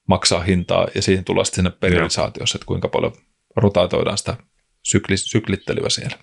[0.08, 3.14] maksaa hintaa, ja siihen tullaan sitten sinne periodisaatiossa, että kuinka paljon
[3.56, 4.38] rotaatoidaan sitä
[4.84, 6.18] sykli, syklittelyä siellä.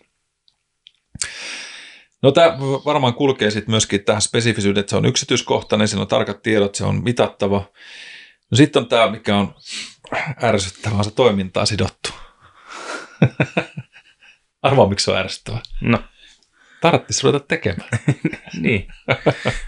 [2.22, 6.42] No tämä varmaan kulkee sitten myöskin tähän spesifisyyteen, että se on yksityiskohtainen, siinä on tarkat
[6.42, 7.64] tiedot, se on mitattava.
[8.50, 9.54] No sitten on tämä, mikä on
[10.42, 12.10] ärsyttävää, se toimintaa sidottu.
[14.62, 15.60] Arvaa, miksi se on ärsyttävää.
[15.80, 15.98] No.
[16.80, 17.88] Tarvitsisi ruveta tekemään.
[18.62, 18.88] niin.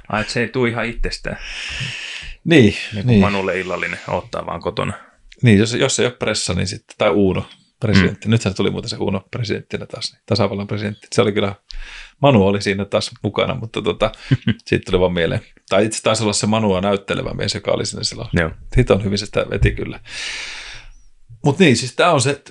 [0.08, 1.38] Ai, se ei tule ihan itsestään.
[2.44, 2.76] Niin.
[2.94, 3.20] niin niin.
[3.20, 4.92] Manulle illallinen ottaa vaan kotona.
[5.42, 7.46] Niin, jos, jos ei ole pressa, niin sitten, tai Uuno,
[7.80, 8.28] presidentti.
[8.28, 8.30] Mm.
[8.30, 11.06] Nythän tuli muuten se Uno presidenttinä taas, niin tasavallan presidentti.
[11.12, 11.54] Se oli kyllä,
[12.22, 14.12] Manu oli siinä taas mukana, mutta tota,
[14.66, 15.40] siitä tuli vaan mieleen.
[15.68, 18.28] Tai itse taisi olla se Manua näyttelevä mies, joka oli siinä silloin.
[18.32, 18.50] Joo.
[18.74, 20.00] Siitä on hyvin, se sitä veti kyllä.
[21.44, 22.42] Mutta niin, siis tämä on se,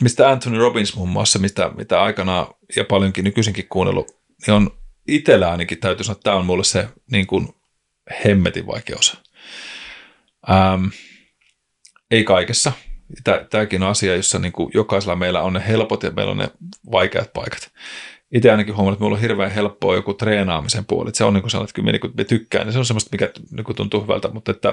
[0.00, 2.46] mistä Anthony Robbins muun muassa, mitä, mitä aikanaan
[2.76, 4.70] ja paljonkin nykyisinkin kuunnellut, niin on
[5.08, 7.48] itsellä ainakin täytyy sanoa, että tämä on mulle se niin kuin
[8.24, 9.16] hemmetin vaikea osa.
[10.50, 10.86] Ähm,
[12.10, 12.72] ei kaikessa,
[13.50, 16.50] tämäkin on asia, jossa niin kuin jokaisella meillä on ne helpot ja meillä on ne
[16.92, 17.70] vaikeat paikat.
[18.32, 21.08] Itse ainakin huomannut, että minulla on hirveän helppoa joku treenaamisen puoli.
[21.08, 23.08] Että se on niin kuin sellainen, että kyllä minä niin tykkään, niin se on semmoista,
[23.12, 24.68] mikä niin kuin tuntuu hyvältä, mutta että,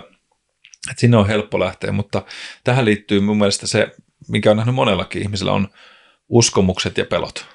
[0.89, 1.91] että sinne on helppo lähteä.
[1.91, 2.25] Mutta
[2.63, 3.95] tähän liittyy mun mielestä se,
[4.27, 5.67] mikä on nähnyt monellakin ihmisellä, on
[6.29, 7.45] uskomukset ja pelot.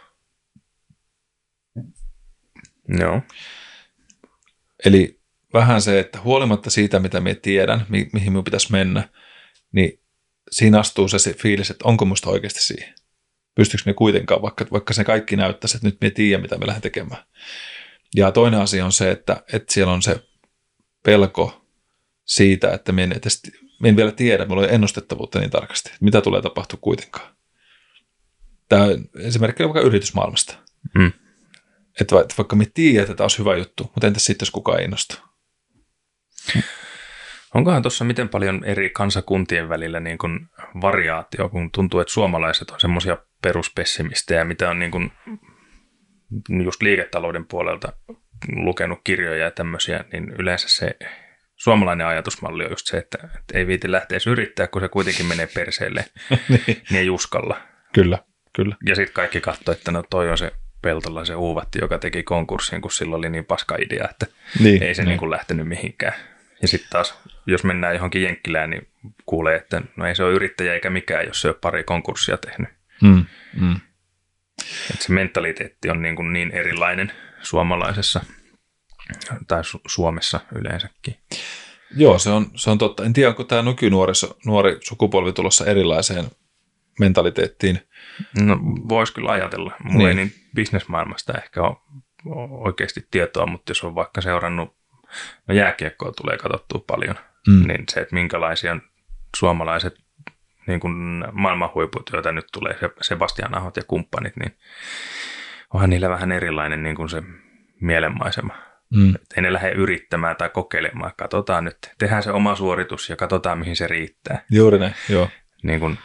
[2.88, 3.22] No.
[4.84, 5.20] Eli
[5.52, 9.08] vähän se, että huolimatta siitä, mitä minä tiedän, mi- mihin minun pitäisi mennä,
[9.72, 9.99] niin
[10.50, 12.94] siinä astuu se fiilis, että onko musta oikeasti siihen.
[13.54, 16.82] Pystyykö ne kuitenkaan, vaikka, vaikka se kaikki näyttäisi, että nyt me tiedä, mitä me lähden
[16.82, 17.24] tekemään.
[18.14, 20.20] Ja toinen asia on se, että, että siellä on se
[21.04, 21.66] pelko
[22.24, 23.42] siitä, että me en, edes,
[23.80, 27.36] me en vielä tiedä, meillä on ennustettavuutta niin tarkasti, että mitä tulee tapahtua kuitenkaan.
[28.68, 28.86] Tämä
[29.18, 30.54] esimerkki on vaikka yritysmaailmasta.
[30.94, 31.12] Mm.
[32.00, 34.84] Että vaikka me tiedetään, että tämä olisi hyvä juttu, mutta entäs sitten, jos kukaan ei
[34.84, 35.16] innostu?
[37.54, 40.40] Onkohan tuossa miten paljon eri kansakuntien välillä niin kuin
[40.80, 45.12] variaatio, kun tuntuu, että suomalaiset on semmoisia peruspessimistejä, mitä on niin kuin
[46.64, 47.92] just liiketalouden puolelta
[48.56, 50.96] lukenut kirjoja ja tämmöisiä, niin yleensä se
[51.56, 55.48] suomalainen ajatusmalli on just se, että, että ei viiti lähteä yrittää, kun se kuitenkin menee
[55.54, 56.04] perseelle,
[56.48, 56.62] niin.
[56.66, 57.60] niin ei uskalla.
[57.94, 58.18] Kyllä,
[58.52, 58.76] kyllä.
[58.86, 62.80] Ja sitten kaikki katsoo, että no toi on se Peltola se uuvatti, joka teki konkurssin,
[62.80, 64.26] kun sillä oli niin paska idea, että
[64.60, 65.08] niin, ei se niin.
[65.08, 66.14] Niin kuin lähtenyt mihinkään.
[66.62, 67.18] Ja sitten taas,
[67.50, 68.88] jos mennään johonkin Jenkkilään, niin
[69.26, 72.68] kuulee, että no ei se ole yrittäjä eikä mikään, jos se on pari konkurssia tehnyt.
[73.02, 73.24] Mm,
[73.60, 73.76] mm.
[74.90, 78.20] Että se mentaliteetti on niin, kuin niin erilainen suomalaisessa
[79.48, 81.16] tai Su- Suomessa yleensäkin.
[81.96, 83.04] Joo, se on, se on totta.
[83.04, 84.12] En tiedä, onko tämä nykynuori
[84.46, 86.24] nuori sukupolvi tulossa erilaiseen
[87.00, 87.80] mentaliteettiin.
[88.40, 88.58] No
[88.88, 89.72] voisi kyllä ajatella.
[89.84, 90.18] Mulla niin.
[90.18, 91.76] ei niin bisnesmaailmasta ehkä ole
[92.50, 94.76] oikeasti tietoa, mutta jos on vaikka seurannut
[95.46, 97.14] no jääkiekkoa tulee katsottua paljon,
[97.48, 97.68] mm.
[97.68, 98.76] niin se, että minkälaisia
[99.36, 99.94] suomalaiset
[100.66, 104.56] niin kuin maailman huiput, joita nyt tulee, Sebastian Ahot ja kumppanit, niin
[105.74, 107.22] onhan niillä vähän erilainen niin kuin se
[107.80, 108.54] mielenmaisema.
[108.94, 109.14] Mm.
[109.36, 111.12] Ei ne lähde yrittämään tai kokeilemaan.
[111.16, 114.44] Katsotaan nyt, tehdään se oma suoritus ja katsotaan mihin se riittää.
[114.50, 115.28] Juuri näin, joo.
[115.62, 115.98] Niin kuin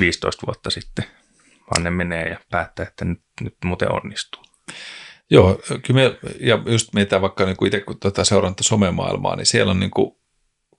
[0.00, 1.04] 15 vuotta sitten.
[1.70, 4.42] Vaan ne menee ja päättää, että nyt, nyt muuten onnistuu.
[5.30, 9.46] Joo, kyllä me, ja just mitä vaikka niin kuin itse kun tuota seuranta somemaailmaa, niin
[9.46, 10.16] siellä on niin kuin,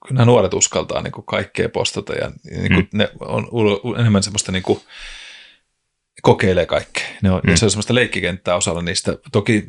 [0.08, 2.98] kyllä nuoret uskaltaa niin kuin kaikkea postata ja niin kuin mm.
[2.98, 3.48] ne on
[3.98, 4.80] enemmän semmoista niin kuin,
[6.22, 7.06] kokeilee kaikkea.
[7.22, 7.56] Ne on, mm.
[7.56, 9.18] Se on semmoista leikkikenttää osalla niistä.
[9.32, 9.66] Toki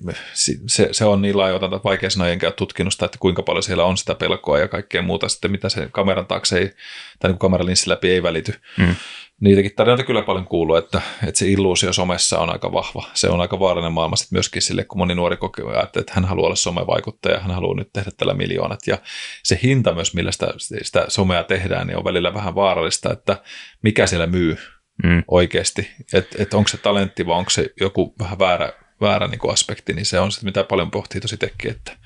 [0.68, 3.86] se, se on niin laaja, että vaikea sanoa enkä tutkinut sitä, että kuinka paljon siellä
[3.86, 6.72] on sitä pelkoa ja kaikkea muuta sitten, mitä se kameran taakse ei,
[7.20, 8.54] tai niin kameralinssin läpi ei välity.
[8.78, 8.96] Mm.
[9.42, 13.04] Niitäkin tarinoita kyllä paljon kuuluu, että, että se illuusio somessa on aika vahva.
[13.14, 16.46] Se on aika vaarallinen maailma sitten myöskin sille, kun moni nuori kokee, että hän haluaa
[16.46, 18.80] olla somevaikuttaja, hän haluaa nyt tehdä tällä miljoonat.
[18.88, 18.98] Ja
[19.44, 20.48] se hinta myös, millä sitä,
[20.82, 23.42] sitä somea tehdään, niin on välillä vähän vaarallista, että
[23.84, 24.58] mikä siellä myy
[25.04, 25.24] mm.
[25.28, 25.92] oikeasti.
[26.14, 29.94] Että et onko se talentti vai onko se joku vähän väärä, väärä niin kuin aspekti,
[29.94, 31.98] niin se on sitten mitä paljon pohtii tosi tekki, että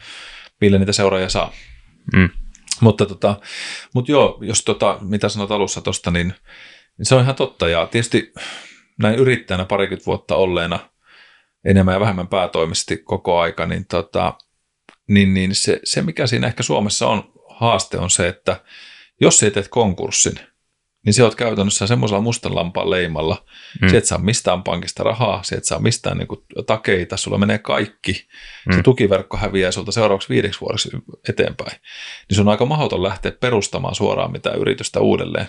[0.62, 1.54] millä niitä seuraajia saa.
[2.14, 2.30] Mm.
[2.82, 3.40] Mutta, tota,
[3.94, 6.34] mutta joo, jos tota, mitä sanot alussa tuosta, niin
[7.02, 7.70] se on ihan totta.
[7.70, 8.34] Ja tietysti
[9.00, 10.80] näin yrittäjänä parikymmentä vuotta olleena
[11.66, 14.34] enemmän ja vähemmän päätoimisesti koko aika, niin, tota,
[15.08, 18.64] niin, niin se, se, mikä siinä ehkä Suomessa on haaste, on se, että
[19.22, 20.40] jos ei teet konkurssin–
[21.06, 23.46] niin se oot käytännössä semmoisella mustan lampaan leimalla.
[23.82, 23.90] Mm.
[23.90, 27.58] Se et saa mistään pankista rahaa, se et saa mistään niin kuin, takeita, sulla menee
[27.58, 28.28] kaikki.
[28.70, 28.76] Mm.
[28.76, 30.90] Se tukiverkko häviää sulta seuraavaksi viideksi vuodeksi
[31.30, 31.72] eteenpäin.
[32.30, 35.48] Niin se on aika mahdoton lähteä perustamaan suoraan mitään yritystä uudelleen.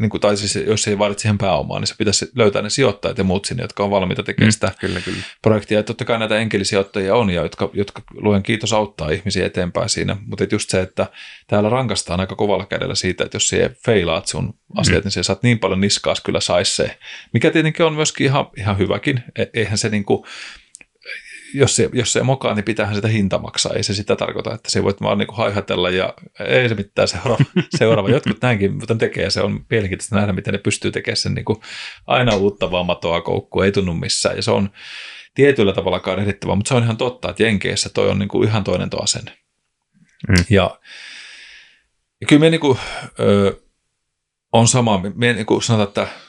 [0.00, 3.18] Niin kuin, tai siis jos ei vaadit siihen pääomaan, niin se pitäisi löytää ne sijoittajat
[3.18, 4.52] ja muut sinne, jotka on valmiita tekemään mm.
[4.52, 5.22] sitä kyllä, kyllä.
[5.42, 5.78] projektia.
[5.78, 10.16] Ja totta kai näitä enkelisijoittajia on, ja jotka, jotka luen kiitos auttaa ihmisiä eteenpäin siinä.
[10.26, 11.06] Mutta just se, että
[11.46, 15.06] täällä rankastaan aika kovalla kädellä siitä, että jos siellä feilaat sun asiat, mm.
[15.06, 16.98] niin se saat niin paljon niskaas kyllä saisi se.
[17.32, 19.22] Mikä tietenkin on myöskin ihan, ihan hyväkin.
[19.38, 20.24] E, eihän se niin kuin,
[21.54, 23.72] jos se, jos se mokaa, niin pitäähän sitä hinta maksaa.
[23.72, 27.44] Ei se sitä tarkoita, että se voit vaan niin haihatella ja ei se mitään seuraava.
[27.78, 28.10] seuraava.
[28.10, 29.30] Jotkut näinkin mutta tekee.
[29.30, 31.58] Se on mielenkiintoista nähdä, miten ne pystyy tekemään sen niin kuin
[32.06, 33.64] aina uutta vaan matoa koukkua.
[33.64, 34.36] Ei tunnu missään.
[34.36, 34.70] Ja se on
[35.34, 38.64] tietyllä tavalla kadehdittavaa, mutta se on ihan totta, että Jenkeissä toi on niin kuin ihan
[38.64, 39.32] toinen tuo asenne.
[40.28, 40.44] Mm.
[40.50, 40.80] Ja,
[42.20, 42.78] ja kyllä me niin kuin,
[43.20, 43.63] ö,
[44.54, 45.00] on sama.
[45.14, 46.20] Me niin kuin sanotaan, että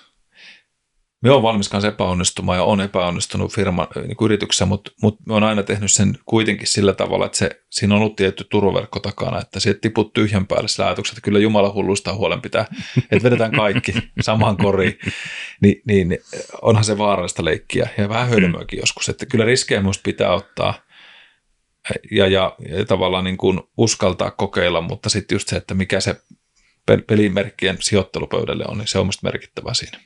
[1.22, 5.44] me on valmis kanssa epäonnistumaan ja on epäonnistunut firman niin yrityksessä, mutta, mutta me on
[5.44, 9.60] aina tehnyt sen kuitenkin sillä tavalla, että se, siinä on ollut tietty turvaverkko takana, että
[9.60, 12.66] sieltä tiput tyhjän päälle sillä ajatuksella, että kyllä Jumala hulluista huolen pitää,
[13.12, 15.00] että vedetään kaikki samaan koriin,
[15.62, 16.18] Ni, niin
[16.62, 20.74] onhan se vaarallista leikkiä ja vähän hölmöäkin joskus, että kyllä riskejä minusta pitää ottaa
[22.12, 26.16] ja, ja, ja tavallaan niin kuin uskaltaa kokeilla, mutta sitten just se, että mikä se
[27.08, 30.00] pelimerkkien sijoittelupöydälle on, niin se on minusta merkittävä siinä.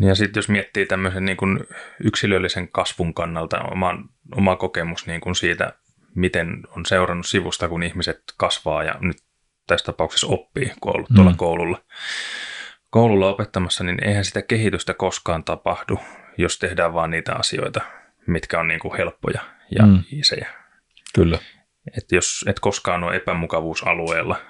[0.00, 1.60] Ja sitten jos miettii tämmöisen niin kuin
[2.04, 3.94] yksilöllisen kasvun kannalta oma,
[4.36, 5.72] oma kokemus niin kuin siitä,
[6.14, 9.16] miten on seurannut sivusta, kun ihmiset kasvaa ja nyt
[9.66, 11.36] tässä tapauksessa oppii, kun on ollut tuolla mm.
[11.36, 11.82] koululla.
[12.90, 16.00] Koululla opettamassa, niin eihän sitä kehitystä koskaan tapahdu,
[16.38, 17.80] jos tehdään vaan niitä asioita,
[18.26, 19.40] mitkä on niin kuin helppoja
[19.78, 20.04] ja mm.
[20.12, 20.48] isejä.
[21.14, 21.38] Kyllä.
[21.96, 24.40] Et jos et koskaan ole epämukavuusalueella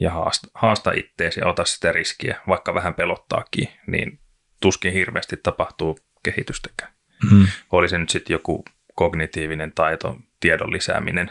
[0.00, 4.20] ja haasta, haasta itteesi ja ota sitä riskiä, vaikka vähän pelottaakin, niin
[4.60, 6.92] tuskin hirveästi tapahtuu kehitystäkään.
[7.32, 7.46] Mm.
[7.72, 11.30] Oli se nyt sitten joku kognitiivinen taito, tiedon lisääminen,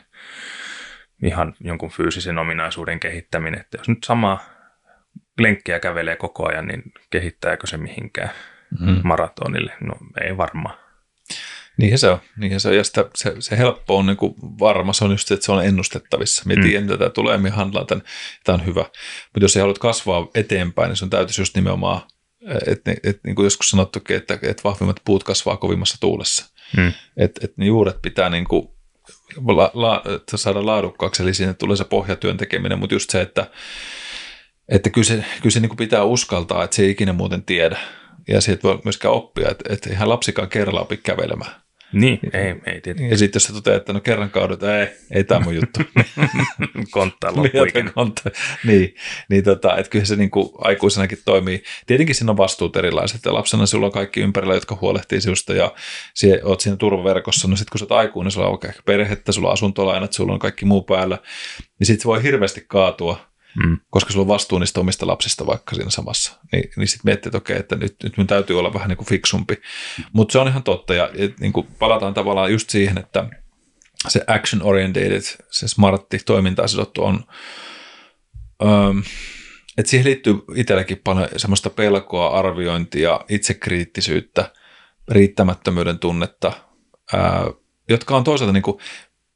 [1.23, 3.59] ihan jonkun fyysisen ominaisuuden kehittäminen.
[3.59, 4.39] Että jos nyt sama
[5.39, 8.31] lenkkiä kävelee koko ajan, niin kehittääkö se mihinkään
[8.79, 9.01] mm.
[9.03, 9.73] maratonille?
[9.79, 10.86] No ei varmaan.
[11.77, 12.19] Niinhän se on.
[12.37, 12.75] Niinhän se on.
[12.75, 15.51] Ja sitä, se, se helppo on niin kuin varma, se on just se, että se
[15.51, 16.43] on ennustettavissa.
[16.45, 16.61] Me mm.
[16.61, 18.03] tiedän, että tämä tulee, me handlaan tämän,
[18.43, 18.81] tämä on hyvä.
[18.81, 22.01] Mutta jos sä haluat kasvaa eteenpäin, niin sun täytyisi just nimenomaan
[22.67, 26.53] että et, et, niin kuin joskus sanottukin, että et vahvimmat puut kasvaa kovimmassa tuulessa.
[26.77, 26.93] Mm.
[27.17, 28.67] Että et ne juuret pitää niin kuin
[29.45, 30.03] la, la,
[30.35, 33.51] saada laadukkaaksi, eli sinne tulee se pohjatyön tekeminen, mutta just se, että,
[34.69, 37.79] että kyllä se, kyllä se niin kuin pitää uskaltaa, että se ei ikinä muuten tiedä.
[38.27, 41.61] Ja siitä voi myöskään oppia, että, että eihän lapsikaan kerralla opi kävelemään.
[41.93, 43.09] Niin, ei, ei tietysti.
[43.09, 45.79] Ja sitten jos sä toteat, että no kerran kaudut, ei, ei tämä mun juttu.
[46.91, 47.91] Konttaa loppuikin.
[47.93, 48.29] Kontta.
[48.63, 48.95] Niin,
[49.29, 51.63] niin tota, että kyllä se niin kuin aikuisenakin toimii.
[51.85, 53.21] Tietenkin siinä on vastuut erilaiset.
[53.25, 55.73] Ja lapsena sulla on kaikki ympärillä, jotka huolehtii sinusta ja
[56.13, 57.47] sie, oot siinä turvaverkossa.
[57.47, 60.39] No sitten kun sä oot aikuinen, sulla on ehkä perhettä, sulla on asuntolainat, sulla on
[60.39, 61.17] kaikki muu päällä.
[61.79, 63.77] Niin sitten se voi hirveästi kaatua mm.
[63.89, 66.39] koska sulla on vastuu niistä omista lapsista vaikka siinä samassa.
[66.51, 69.07] Niin, niin sitten miettii, että okei, että nyt, nyt minun täytyy olla vähän niin kuin
[69.07, 69.61] fiksumpi.
[70.13, 73.29] Mutta se on ihan totta ja et, niin kuin palataan tavallaan just siihen, että
[74.07, 77.23] se action oriented, se smartti toimintaan sidottu on,
[79.77, 84.51] että siihen liittyy itselläkin paljon semmoista pelkoa, arviointia, itsekriittisyyttä,
[85.09, 86.51] riittämättömyyden tunnetta,
[87.13, 87.45] ää,
[87.89, 88.77] jotka on toisaalta niin kuin,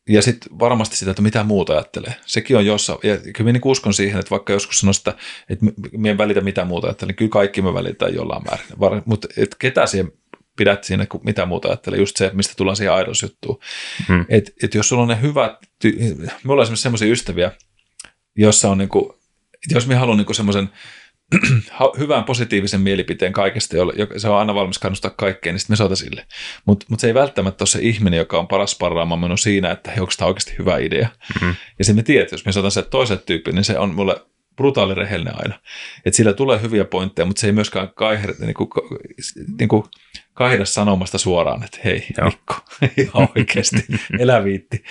[0.10, 2.16] ja sitten varmasti sitä, että mitä muuta ajattelee.
[2.26, 5.16] Sekin on jossain, ja kyllä minä niin uskon siihen, että vaikka joskus sanoo sitä,
[5.50, 9.04] että minä en välitä mitä muuta ajattelen, niin kyllä kaikki me välitään jollain määrin.
[9.06, 9.28] Mutta
[9.60, 10.12] ketä siihen
[10.58, 13.60] pidät siinä, kun mitä muuta ajattelee, just se, mistä tullaan siihen aidosjuttuun.
[14.08, 14.26] Hmm.
[14.30, 15.52] Että et jos sulla on ne hyvät,
[15.86, 16.00] ty-
[16.44, 17.52] me ollaan esimerkiksi semmoisia ystäviä,
[18.36, 19.10] jossa on niin kuin,
[19.70, 20.70] jos me haluan niin semmoisen
[22.00, 25.96] hyvän positiivisen mielipiteen kaikesta, joka se on aina valmis kannustaa kaikkeen, niin sitten me soita
[25.96, 26.26] sille.
[26.66, 29.92] Mutta mut se ei välttämättä ole se ihminen, joka on paras parraamaan minun siinä, että
[29.92, 31.08] onko tämä oikeasti hyvä idea.
[31.34, 31.56] Mm-hmm.
[31.80, 34.22] Ja sitten me tiedät, jos me soitan se toiset tyyppi, niin se on mulle
[34.56, 35.60] brutaali rehellinen aina.
[36.06, 38.70] Että sillä tulee hyviä pointteja, mutta se ei myöskään kaihda, niin kuin,
[39.60, 39.84] niin kuin,
[40.42, 42.30] kaihda sanomasta suoraan, että hei Joo.
[42.30, 42.56] Mikko,
[43.04, 43.86] ihan oikeasti,
[44.20, 44.84] elä viitti.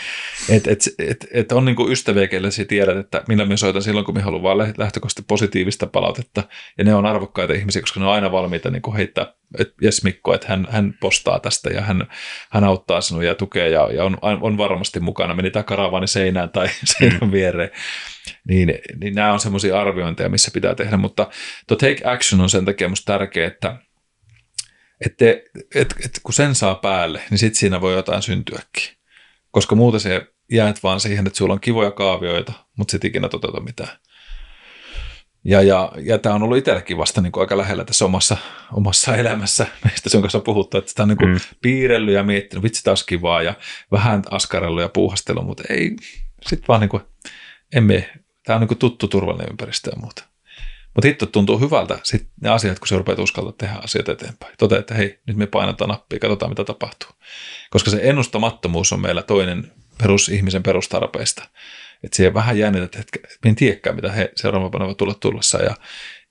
[0.48, 3.82] Että et, et, et on niin kuin ystäviä, kelle sä tiedät, että millä me soitan
[3.82, 6.42] silloin, kun me haluamme vaan lähtökohtaisesti positiivista palautetta.
[6.78, 10.04] Ja ne on arvokkaita ihmisiä, koska ne on aina valmiita niin kuin heittää, että jes
[10.04, 12.06] Mikko, että hän, hän postaa tästä ja hän,
[12.50, 15.34] hän auttaa sinua ja tukee ja, ja on, on varmasti mukana.
[15.34, 17.70] Meni takaravaani seinään tai seinän viereen
[18.48, 21.28] niin, niin nämä on semmoisia arviointeja, missä pitää tehdä, mutta
[21.66, 23.76] tuo take action on sen takia musta tärkeä, että
[25.06, 28.96] et te, et, et kun sen saa päälle, niin sitten siinä voi jotain syntyäkin.
[29.50, 33.60] Koska muuten se jäät vaan siihen, että sulla on kivoja kaavioita, mutta sitten ikinä toteuta
[33.60, 33.98] mitään.
[35.44, 38.36] Ja, ja, ja tämä on ollut itsellekin vasta niin kuin aika lähellä tässä omassa,
[38.72, 41.40] omassa elämässä, meistä sen kanssa puhuttu, että sitä on niin kuin mm.
[41.62, 43.54] piirellyt ja miettinyt, vitsi taas kivaa ja
[43.92, 45.96] vähän askarellut ja puuhastellut, mutta ei,
[46.46, 47.02] sitten vaan niin kuin,
[47.74, 48.10] emme,
[48.44, 50.29] tämä on niin tuttu turvallinen ympäristö ja muuta.
[50.94, 54.54] Mutta hitto tuntuu hyvältä sit ne asiat, kun se rupeat uskaltaa tehdä asiat eteenpäin.
[54.58, 57.10] Tote, että hei, nyt me painetaan nappia, katsotaan mitä tapahtuu.
[57.70, 61.48] Koska se ennustamattomuus on meillä toinen perus, ihmisen perustarpeista.
[62.04, 65.62] Että siihen vähän jännität, että en tiedäkään, mitä he seuraavana voi tulla tullessa.
[65.62, 65.76] Ja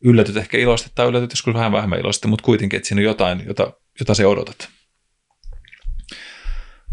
[0.03, 3.43] yllätyt ehkä iloisesti tai yllätyt joskus vähän vähemmän iloisesti, mutta kuitenkin, että siinä on jotain,
[3.47, 4.69] jota, jota se odotat.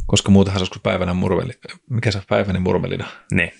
[0.07, 1.53] Koska muutenhan se olisi päivänä murveli,
[1.91, 3.07] mikä se päiväni murmelina.
[3.33, 3.53] Niin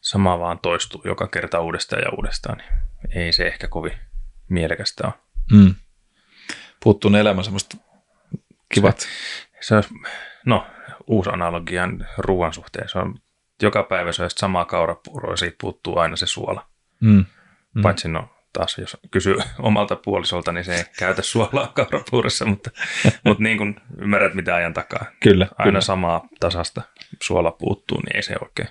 [0.00, 3.92] sama vaan toistuu joka kerta uudestaan ja uudestaan, niin ei se ehkä kovin
[4.48, 5.14] mielekästä ole.
[5.52, 5.74] Mm.
[6.84, 7.76] Puuttuu ne elämän semmoista
[8.74, 9.00] kivat.
[9.00, 9.08] Se,
[9.60, 9.94] se olisi,
[10.46, 10.66] no,
[11.06, 12.88] uusi analogian ruoan suhteen.
[12.88, 13.14] Se on
[13.62, 16.66] joka päivä se samaa kaurapuuroa ja siitä puuttuu aina se suola.
[17.00, 17.24] Mm.
[17.74, 17.82] Mm.
[17.82, 22.70] Paitsi no taas, jos kysyy omalta puolisolta, niin se ei käytä suolaa kaurapuurossa, mutta,
[23.24, 25.06] mutta niin kuin ymmärrät mitä ajan takaa.
[25.20, 25.48] Kyllä.
[25.58, 25.80] Aina kyllä.
[25.80, 26.82] samaa tasasta
[27.22, 28.68] suola puuttuu, niin ei se oikein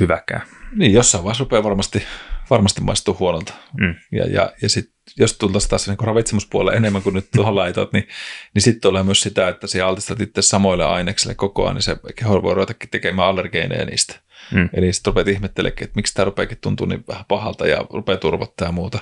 [0.00, 0.42] hyväkään.
[0.76, 2.06] Niin, jossain vaiheessa rupeaa varmasti,
[2.50, 3.54] varmasti maistuu huonolta.
[3.80, 3.94] Mm.
[4.12, 8.08] Ja, ja, ja sitten jos tultaisiin taas niin ravitsemuspuolelle enemmän kuin nyt tuohon laitot, niin,
[8.54, 11.96] niin sitten tulee myös sitä, että se altistat itse samoille aineksille koko ajan, niin se
[12.16, 14.20] keho voi ruvetakin tekemään allergeeneja niistä.
[14.52, 14.68] Mm.
[14.72, 18.68] Eli sitten rupeat ihmettelemään, että miksi tämä rupeakin tuntua niin vähän pahalta ja rupeaa turvottaa
[18.68, 18.98] ja muuta.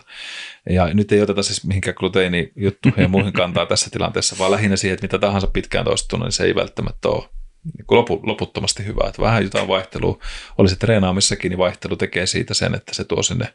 [0.70, 4.94] Ja nyt ei oteta siis mihinkään gluteenijuttuihin ja muihin kantaa tässä tilanteessa, vaan lähinnä siihen,
[4.94, 7.28] että mitä tahansa pitkään toistunut, niin se ei välttämättä ole
[7.74, 9.08] niin lopu, loputtomasti hyvä.
[9.08, 10.18] Että vähän jotain vaihtelua,
[10.58, 13.52] oli se treenaamissakin, niin vaihtelu tekee siitä sen, että se tuo sinne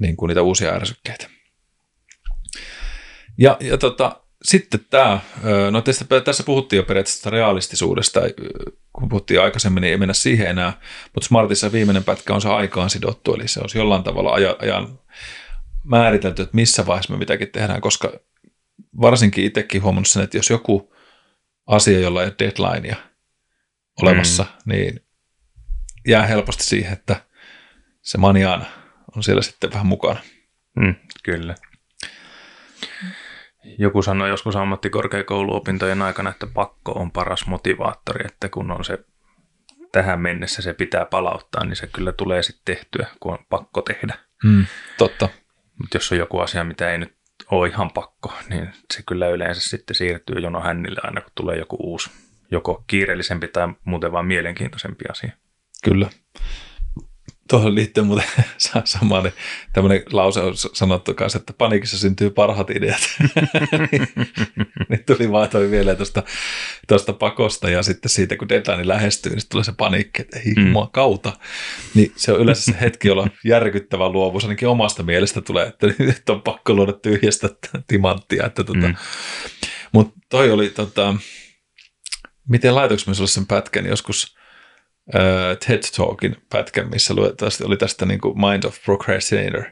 [0.00, 1.26] niin kuin niitä uusia ärsykkeitä.
[3.38, 5.20] Ja, ja tota, sitten tämä,
[5.70, 8.20] no tässä, tässä puhuttiin jo periaatteessa realistisuudesta,
[8.92, 10.80] kun puhuttiin aikaisemmin, niin ei mennä siihen enää,
[11.14, 14.98] mutta Smartissa viimeinen pätkä on se aikaan sidottu, eli se on jollain tavalla ajan, ajan
[15.84, 18.12] määritelty, että missä vaiheessa me mitäkin tehdään, koska
[19.00, 20.94] varsinkin itsekin huomannut sen, että jos joku
[21.66, 22.96] asia, jolla ei ole deadlinea,
[24.02, 24.72] olemassa, mm.
[24.72, 25.00] niin
[26.08, 27.16] jää helposti siihen, että
[28.02, 28.64] se maniana
[29.16, 30.20] on siellä sitten vähän mukana.
[30.76, 31.54] Mm, kyllä.
[33.78, 38.98] Joku sanoi joskus ammattikorkeakouluopintojen aikana, että pakko on paras motivaattori, että kun on se
[39.92, 44.14] tähän mennessä se pitää palauttaa, niin se kyllä tulee sitten tehtyä, kun on pakko tehdä.
[44.44, 44.66] Mm,
[44.98, 45.28] totta.
[45.78, 47.16] Mutta jos on joku asia, mitä ei nyt
[47.50, 51.76] ole ihan pakko, niin se kyllä yleensä sitten siirtyy jono hännille aina, kun tulee joku
[51.80, 52.10] uusi
[52.50, 55.32] joko kiireellisempi tai muuten vaan mielenkiintoisempi asia.
[55.84, 56.10] Kyllä.
[57.50, 58.26] Tuohon liittyen muuten
[58.84, 59.32] sama, niin
[59.72, 63.00] tämmöinen lause on sanottu kanssa, että paniikissa syntyy parhaat ideat.
[64.88, 66.22] niin tuli vaan toi vielä tuosta,
[66.88, 70.72] tuosta pakosta ja sitten siitä, kun deadline lähestyy, niin tulee se paniikki, että ei mm.
[70.92, 71.32] kauta.
[71.94, 76.30] Niin se on yleensä se hetki, jolla järkyttävä luovuus, ainakin omasta mielestä tulee, että nyt
[76.30, 77.48] on pakko luoda tyhjästä
[77.86, 78.46] timanttia.
[78.46, 78.88] Että tota.
[78.88, 78.94] mm.
[79.92, 81.14] Mutta toi oli tota,
[82.50, 84.36] miten laitoinko mä sulle sen pätkän joskus
[85.14, 87.14] uh, TED Talkin pätkän, missä
[87.64, 89.64] oli tästä niin kuin Mind of Procrastinator.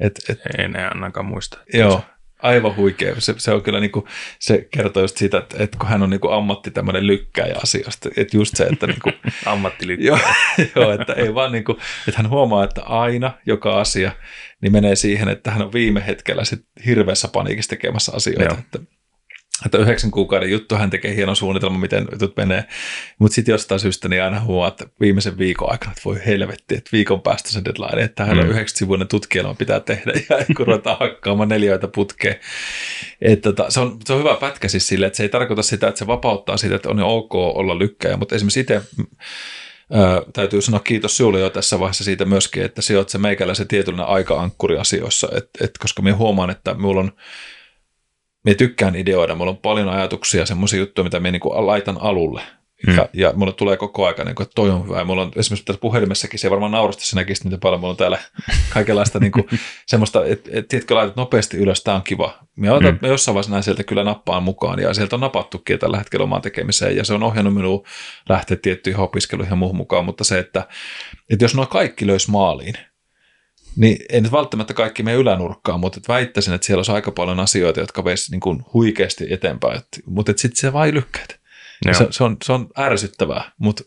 [0.00, 1.58] Et, et, Ei ne ainakaan muista.
[1.72, 2.04] Joo,
[2.42, 3.14] aivan huikea.
[3.18, 4.06] Se, se on kyllä niin kuin,
[4.38, 8.08] se kertoo just siitä, että, että kun hän on niin kuin ammatti tämmöinen lykkääjä asioista.
[8.16, 9.14] Että just se, että niin kuin,
[9.98, 10.18] joo,
[10.76, 14.12] joo, että ei vaan niin kuin, että hän huomaa, että aina joka asia
[14.60, 18.44] niin menee siihen, että hän on viime hetkellä sit hirveässä paniikissa tekemässä asioita.
[18.44, 18.58] Joo.
[18.58, 18.78] Että
[19.66, 22.64] että yhdeksän kuukauden juttu, hän tekee hienon suunnitelman, miten jutut menee.
[23.18, 26.90] Mutta sitten jostain syystä niin aina huomaa, että viimeisen viikon aikana, että voi helvetti, että
[26.92, 28.42] viikon päästä se deadline, että hän mm.
[28.42, 32.36] on yhdeksän sivuinen tutkielma pitää tehdä ja kun ruvetaan hakkaamaan neljöitä putkeen.
[33.20, 35.88] Että tota, se, on, se on hyvä pätkä siis sille, että se ei tarkoita sitä,
[35.88, 38.82] että se vapauttaa sitä, että on ok olla lykkäjä, mutta esimerkiksi itse
[39.92, 44.14] Ää, täytyy sanoa kiitos sinulle jo tässä vaiheessa siitä myöskin, että sijoit se meikäläisen tietynlainen
[44.14, 47.12] aika-ankkuri asioissa, et, et, koska minä huomaan, että minulla on
[48.44, 52.42] minä tykkään ideoida, mulla on paljon ajatuksia, semmoisia juttuja, mitä minä niin laitan alulle.
[52.86, 52.96] Mm.
[52.96, 54.98] Ja, ja mulle tulee koko aika, niin kuin, että toi on hyvä.
[54.98, 57.80] Ja mulla on esimerkiksi tässä puhelimessakin, se varmaan naurasta se näkisi niitä paljon.
[57.80, 58.18] Mulla on täällä
[58.74, 59.44] kaikenlaista niin kuin,
[59.86, 62.38] semmoista, että et, tiedätkö, laitat nopeasti ylös, tämä on kiva.
[62.70, 63.08] Otan, mm.
[63.08, 66.96] jossain vaiheessa näin sieltä kyllä nappaan mukaan ja sieltä on napattukin tällä hetkellä omaan tekemiseen
[66.96, 67.82] ja se on ohjannut minua
[68.28, 70.68] lähteä tiettyihin opiskeluihin ja muuhun mukaan, mutta se, että,
[71.30, 72.74] että jos nuo kaikki löys maaliin,
[73.76, 77.40] niin ei nyt välttämättä kaikki meidän ylänurkkaan, mutta et väittäisin, että siellä olisi aika paljon
[77.40, 81.44] asioita, jotka veisi niin kuin huikeasti eteenpäin, et, mutta sitten se vain lykkäät.
[81.92, 83.84] Se, se, on, se on ärsyttävää, mutta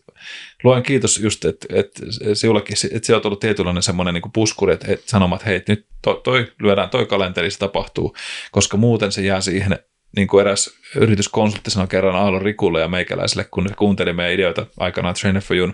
[0.64, 1.90] luen kiitos just, että et,
[2.34, 6.20] sinullakin, että se on tullut tietynlainen semmoinen niin puskuri, että et sanomat, hei, nyt toi,
[6.24, 8.16] toi, lyödään toi kalenteri, se tapahtuu,
[8.52, 9.78] koska muuten se jää siihen,
[10.16, 14.66] niin kuin eräs yrityskonsultti sanoi kerran Aallon Rikulle ja meikäläiselle, kun ne kuunteli meidän ideoita
[14.76, 15.72] aikanaan Trainer for You,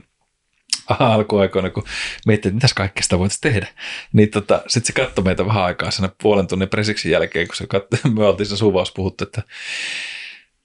[0.98, 1.84] alkuaikoina, kun
[2.26, 3.66] miettii, että mitäs kaikkea sitä voitaisiin tehdä.
[4.12, 7.66] Niin tota, sitten se katsoi meitä vähän aikaa sen puolen tunnin presiksin jälkeen, kun se
[7.66, 9.42] katsoi, me oltiin se suvaus puhuttu, että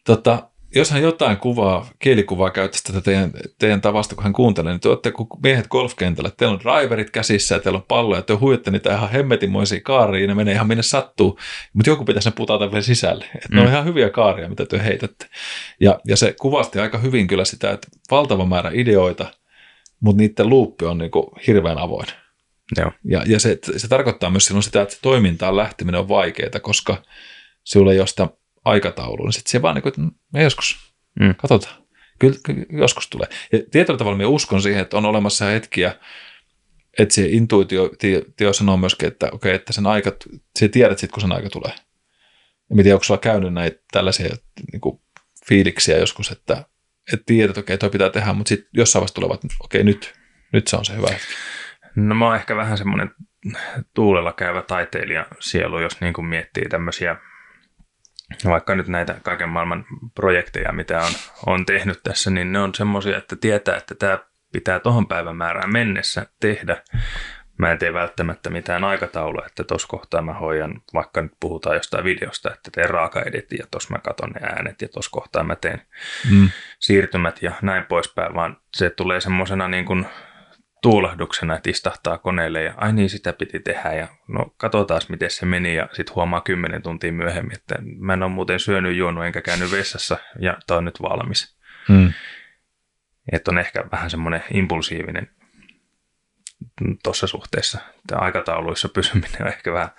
[0.06, 4.80] tota, jos hän jotain kuvaa, kielikuvaa käyttäisi tätä teidän, teidän tavasta, kun hän kuuntelee, niin
[4.80, 6.32] te olette kuin miehet golfkentällä.
[6.38, 8.22] Teillä on driverit käsissä ja teillä on palloja.
[8.22, 11.40] Te huijatte niitä ihan hemmetinmoisia kaaria ja ne menee ihan minne sattuu.
[11.74, 13.26] Mutta joku pitäisi ne putata vielä sisälle.
[13.36, 13.56] Että mm.
[13.56, 13.74] Ne on mm.
[13.74, 15.26] ihan hyviä kaaria, mitä te heitätte.
[15.80, 19.26] Ja, ja se kuvasti aika hyvin kyllä sitä, että valtava määrä ideoita–
[20.00, 22.08] mutta niiden luuppi on niin kuin hirveän avoin.
[22.78, 22.92] Joo.
[23.06, 27.04] Ja, ja se, se tarkoittaa myös silloin sitä, että toimintaan lähteminen on vaikeaa, koska
[27.64, 28.28] sinulla ei ole sitä
[28.66, 31.36] aikataulua, niin sitten se vaan niin kuin, että me joskus, mm.
[31.36, 31.84] katsotaan.
[32.20, 33.28] Kyllä, kyllä joskus tulee.
[33.52, 35.96] Ja tietyllä tavalla minä uskon siihen, että on olemassa hetkiä,
[37.00, 37.90] että se intuitio
[38.52, 40.12] sanoo myöskin, että okei, että sen aika,
[40.60, 41.74] se tiedät sitten, kun sen aika tulee.
[42.70, 44.36] Ja miten onko sulla käynyt näitä tällaisia
[44.72, 45.02] niin kuin,
[45.48, 46.66] fiiliksiä joskus, että
[47.14, 50.14] että tiedät, että okei, toi pitää tehdä, mutta sitten jossain vaiheessa tulevat, että okei, nyt,
[50.54, 51.08] nyt se on se hyvä.
[51.96, 53.12] No mä oon ehkä vähän semmoinen
[53.94, 57.16] tuulella käyvä taiteilija sielu, jos niin kuin miettii tämmöisiä,
[58.46, 59.86] vaikka nyt näitä kaiken maailman
[60.16, 61.12] projekteja, mitä on,
[61.46, 64.20] on tehnyt tässä, niin ne on semmoisia, että tietää, että tämä
[64.52, 66.84] pitää tuohon päivämäärään mennessä tehdä,
[67.60, 72.04] mä en tee välttämättä mitään aikataulua, että tuossa kohtaa mä hoidan, vaikka nyt puhutaan jostain
[72.04, 75.82] videosta, että teen raaka-editin ja tuossa mä katon ne äänet ja tuossa kohtaa mä teen
[76.32, 76.50] mm.
[76.80, 80.06] siirtymät ja näin poispäin, vaan se tulee semmoisena niin kuin
[80.82, 85.46] tuulahduksena, että istahtaa koneelle ja ai niin, sitä piti tehdä ja no katsotaan miten se
[85.46, 89.42] meni ja sitten huomaa kymmenen tuntia myöhemmin, että mä en ole muuten syönyt, juonut enkä
[89.42, 91.58] käynyt vessassa ja tämä on nyt valmis.
[91.90, 92.14] Mm.
[93.32, 95.30] Että on ehkä vähän semmoinen impulsiivinen
[97.04, 97.80] tuossa suhteessa.
[98.08, 99.90] Tämä aikatauluissa pysyminen on ehkä vähän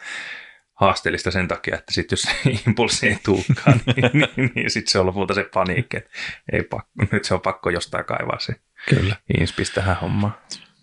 [0.74, 2.30] haasteellista sen takia, että sitten jos se
[2.66, 6.11] impulssi ei tulekaan, niin, niin, niin, niin sitten se on lopulta se paniikki, että
[6.52, 8.54] ei pakko, nyt se on pakko jostain kaivaa se
[8.88, 9.16] Kyllä.
[9.38, 10.38] inspis tähän hommaan.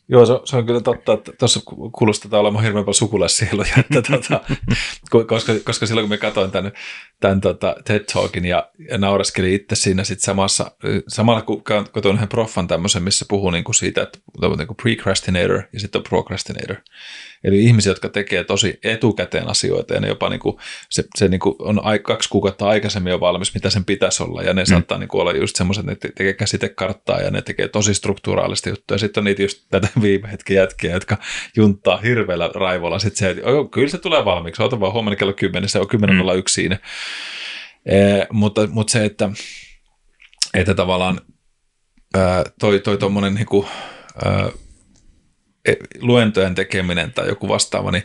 [0.09, 1.59] Joo, se, se on kyllä totta, että tuossa
[1.91, 4.41] kuulostaa olemaan hirveän paljon sukulaissieluja, että tuota,
[5.27, 6.71] koska, koska silloin kun me katsoin tämän,
[7.19, 10.71] tämän tota TED Talkin ja, ja nauraskelin itse siinä sit samassa,
[11.07, 15.79] samalla kun katsoin yhden proffan tämmöisen, missä puhuu niinku siitä, että on niinku precrastinator ja
[15.79, 16.75] sitten on procrastinator.
[17.43, 20.57] Eli ihmisiä, jotka tekee tosi etukäteen asioita ja ne jopa niin kuin,
[20.89, 24.41] se, se niin kuin on kaksi kuukautta aikaisemmin jo valmis, mitä sen pitäisi olla.
[24.41, 24.65] Ja ne mm.
[24.65, 28.69] saattaa niin kuin olla just semmoiset, että ne tekee käsitekarttaa ja ne tekee tosi strukturaalista
[28.69, 28.97] juttuja.
[28.97, 31.17] Sitten on niitä just tätä viime hetken jätkiä, jotka
[31.55, 32.99] junttaa hirveällä raivolla.
[32.99, 35.87] Sitten se, että oh, kyllä se tulee valmiiksi, ota vaan huomenna kello 10, se on
[35.93, 36.41] 10.01 mm.
[36.47, 36.79] siinä.
[37.85, 37.97] E,
[38.31, 39.29] mutta, mutta se, että,
[40.53, 41.21] että tavallaan
[42.15, 42.97] ää, toi, toi
[43.33, 43.67] niin kuin,
[44.25, 44.49] ää,
[45.99, 48.03] luentojen tekeminen tai joku vastaava, niin,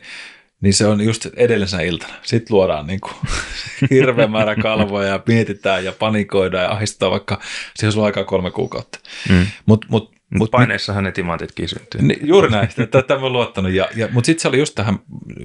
[0.61, 2.15] niin se on just edellisenä iltana.
[2.23, 3.15] Sitten luodaan niin kuin
[3.91, 7.41] hirveä määrä kalvoja ja mietitään ja panikoidaan ja ahistetaan, vaikka
[7.77, 8.99] siihen on aikaa kolme kuukautta.
[9.29, 9.47] Mm.
[9.67, 12.03] Mut, mut, mut, Paineissahan ne timantitkin syntyy.
[12.03, 13.73] Niin, juuri näin, tätä mä luottanut.
[13.73, 14.99] Ja, ja, mutta sitten se oli just tähän,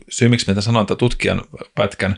[0.09, 1.41] syy miksi mitä sanoin, että tutkijan
[1.76, 2.18] pätkän,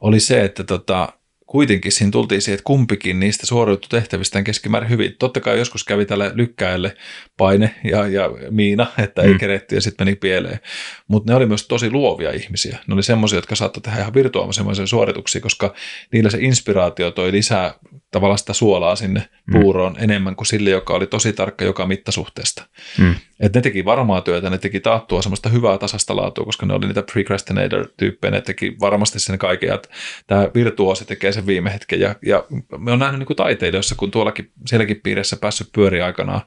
[0.00, 1.12] oli se, että tota,
[1.46, 5.16] kuitenkin siinä tultiin siihen, että kumpikin niistä suoriutui tehtävistään keskimäärin hyvin.
[5.18, 6.96] Totta kai joskus kävi tälle lykkäille
[7.36, 9.38] paine ja, ja miina, että ei mm.
[9.38, 10.60] keretty ja sitten meni pieleen.
[11.08, 12.78] Mutta ne oli myös tosi luovia ihmisiä.
[12.86, 15.74] Ne oli semmoisia, jotka saattoivat tehdä ihan virtuaalisen suorituksia, koska
[16.12, 17.74] niillä se inspiraatio toi lisää
[18.10, 19.60] tavallaan sitä suolaa sinne mm.
[19.60, 20.04] puuroon mm.
[20.04, 22.66] enemmän kuin sille, joka oli tosi tarkka joka mittasuhteesta.
[22.98, 23.14] Mm.
[23.40, 26.86] Et ne teki varmaa työtä, ne teki taattua semmoista hyvää tasasta laatua, koska ne oli
[26.86, 29.88] niitä procrastinator-tyyppejä, ne teki varmasti sen kaiken, että
[30.26, 32.00] tämä virtuosi tekee sen viime hetken.
[32.00, 32.44] Ja, ja
[32.78, 36.40] me on nähnyt niin taiteilijoissa, kun tuollakin sielläkin piirissä päässyt pyöri aikanaan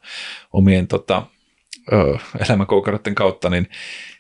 [0.54, 1.24] omien tota,
[2.46, 3.70] elämänkoukaroiden kautta, niin,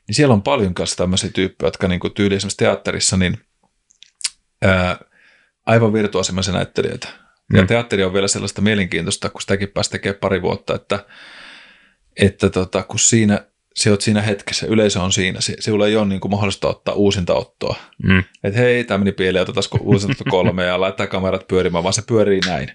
[0.08, 3.38] niin siellä on paljon kanssa tämmöisiä tyyppejä, jotka niin kuin tyyli esimerkiksi teatterissa, niin
[4.62, 5.00] ää,
[5.66, 7.08] aivan virtuosimmaisia näyttelijöitä.
[7.54, 7.58] Mm.
[7.58, 11.06] Ja teatteri on vielä sellaista mielenkiintoista, kun sitäkin pääsi tekemään pari vuotta, että,
[12.20, 13.46] että tota, kun siinä
[13.76, 16.94] se oot siinä hetkessä, yleisö on siinä, se, sinulla ei ole niin kuin mahdollista ottaa
[16.94, 17.76] uusinta ottoa.
[18.04, 18.24] Mm.
[18.44, 22.40] Että hei, tämä meni pieleen, otetaan uusinta kolme ja laittaa kamerat pyörimään, vaan se pyörii
[22.46, 22.72] näin.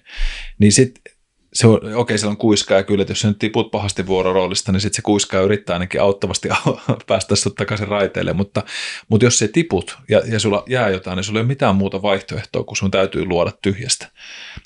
[0.59, 1.14] Niin sitten
[1.55, 4.71] se on, okei, siellä on kuiskaa ja kyllä, että jos sä nyt tiput pahasti vuororoolista,
[4.71, 6.49] niin sitten se kuiskaa yrittää ainakin auttavasti
[7.07, 8.63] päästä sut takaisin raiteille, mutta,
[9.07, 12.01] mutta jos se tiput ja, ja sulla jää jotain, niin sulla ei ole mitään muuta
[12.01, 14.07] vaihtoehtoa, kun sun täytyy luoda tyhjästä.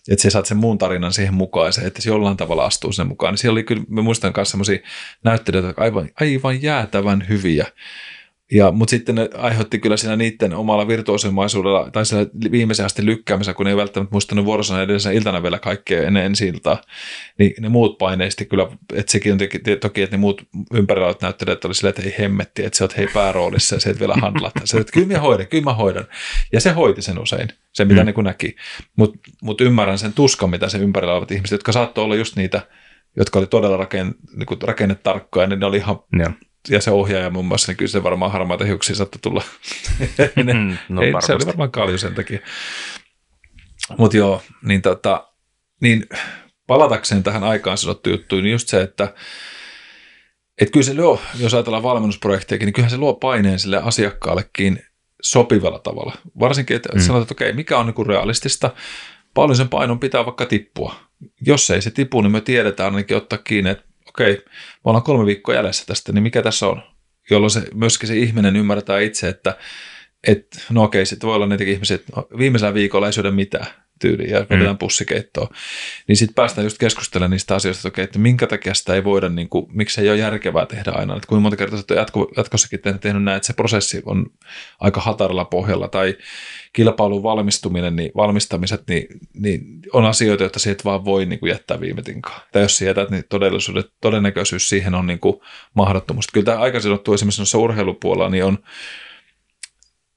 [0.10, 3.08] Että sä saat sen muun tarinan siihen mukaan ja että se jollain tavalla astuu sen
[3.08, 3.34] mukaan.
[3.34, 4.80] Niin siellä oli kyllä, mä muistan myös semmoisia
[5.24, 7.68] näyttelijöitä, jotka aivan, aivan jäätävän hyviä
[8.52, 13.56] ja, mutta sitten ne aiheutti kyllä siinä niiden omalla virtuosimaisuudella tai sillä viimeisen asti lykkäämisellä,
[13.56, 16.82] kun ne ei välttämättä muistanut vuorosana edellisen iltana vielä kaikkea ennen ensi iltaa,
[17.39, 19.39] niin ne muut paineisti kyllä, että sekin on
[19.80, 20.41] toki, että ne muut
[20.74, 23.89] ympärillä olevat näyttelijät oli silleen, että ei hemmetti, että sä oot hei pääroolissa ja se
[23.89, 24.62] et vielä handlata.
[24.64, 26.06] Se, että kyllä mä hoidan, kyllä mä hoidan.
[26.54, 28.06] Ja se hoiti sen usein, se mitä mm.
[28.06, 28.56] ne näki.
[28.95, 32.62] Mutta mut ymmärrän sen tuskan, mitä se ympärillä olevat ihmiset, jotka saattoi olla just niitä,
[33.18, 36.32] jotka oli todella raken, niin rakennetarkkoja, niin ne oli ihan ja
[36.70, 39.43] ja se ohjaaja muun muassa, niin kyllä se varmaan harmaita hiuksia saattoi tulla.
[40.43, 42.39] ne, mm, no, ei, se oli varmaan kalju sen takia.
[43.97, 45.28] Mutta joo, niin, tota,
[45.82, 46.05] niin
[46.68, 49.14] palatakseen tähän aikaan sanottu juttuun, niin just se, että
[50.62, 54.84] et kyllä se luo, jos ajatellaan valmennusprojekteja, niin kyllähän se luo paineen sille asiakkaallekin
[55.22, 56.16] sopivalla tavalla.
[56.39, 56.99] Varsinkin, että mm.
[56.99, 58.74] sanotaan, että okei, mikä on niin realistista,
[59.34, 60.95] paljon sen painon pitää vaikka tippua.
[61.41, 63.89] Jos ei se tipu, niin me tiedetään ainakin ottaa kiinni, että
[64.20, 66.82] okei, me ollaan kolme viikkoa jäljessä tästä, niin mikä tässä on?
[67.30, 69.58] Jolloin se, myöskin se ihminen ymmärtää itse, että
[70.28, 73.68] et, no okei, sitten voi olla niitä ihmisiä, että no, viimeisellä viikolla ei syödä mitään
[74.00, 74.78] tyyliä ja vedetään mm.
[74.78, 75.50] pussikeittoa.
[76.08, 79.30] Niin sitten päästään just keskustelemaan niistä asioista, että, okei, että minkä takia sitä ei voida,
[79.30, 81.16] niin kuin, miksi ei ole järkevää tehdä aina.
[81.16, 84.26] Että kuinka monta kertaa olet jatko, jatkossakin tehnyt näin, että se prosessi on
[84.80, 86.18] aika hataralla pohjalla tai
[86.74, 91.80] kilpailun valmistuminen, niin valmistamiset, niin, niin on asioita, joita sieltä vaan voi niin kuin jättää
[91.80, 92.42] viime tinkaan.
[92.52, 95.40] Tai jos jätät, niin todellisuudet, todennäköisyys siihen on niin kuin
[95.74, 96.28] mahdottomuus.
[96.28, 98.58] Kyllä tämä aikaisemmin sanottu esimerkiksi urheilupuolella, niin on,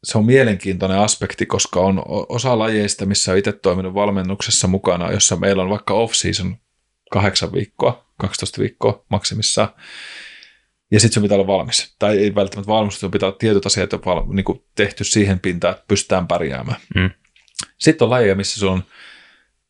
[0.05, 5.37] se on mielenkiintoinen aspekti, koska on osa lajeista, missä on itse toiminut valmennuksessa mukana, jossa
[5.37, 6.57] meillä on vaikka off-season
[7.13, 9.69] kahdeksan viikkoa, 12 viikkoa maksimissaan,
[10.93, 11.95] ja sitten se pitää olla valmis.
[11.99, 15.75] Tai ei välttämättä valmis, mutta pitää olla tietyt asiat val, niin kuin tehty siihen pintaan,
[15.75, 16.81] että pystytään pärjäämään.
[16.95, 17.11] Mm.
[17.79, 18.83] Sitten on lajeja, missä se on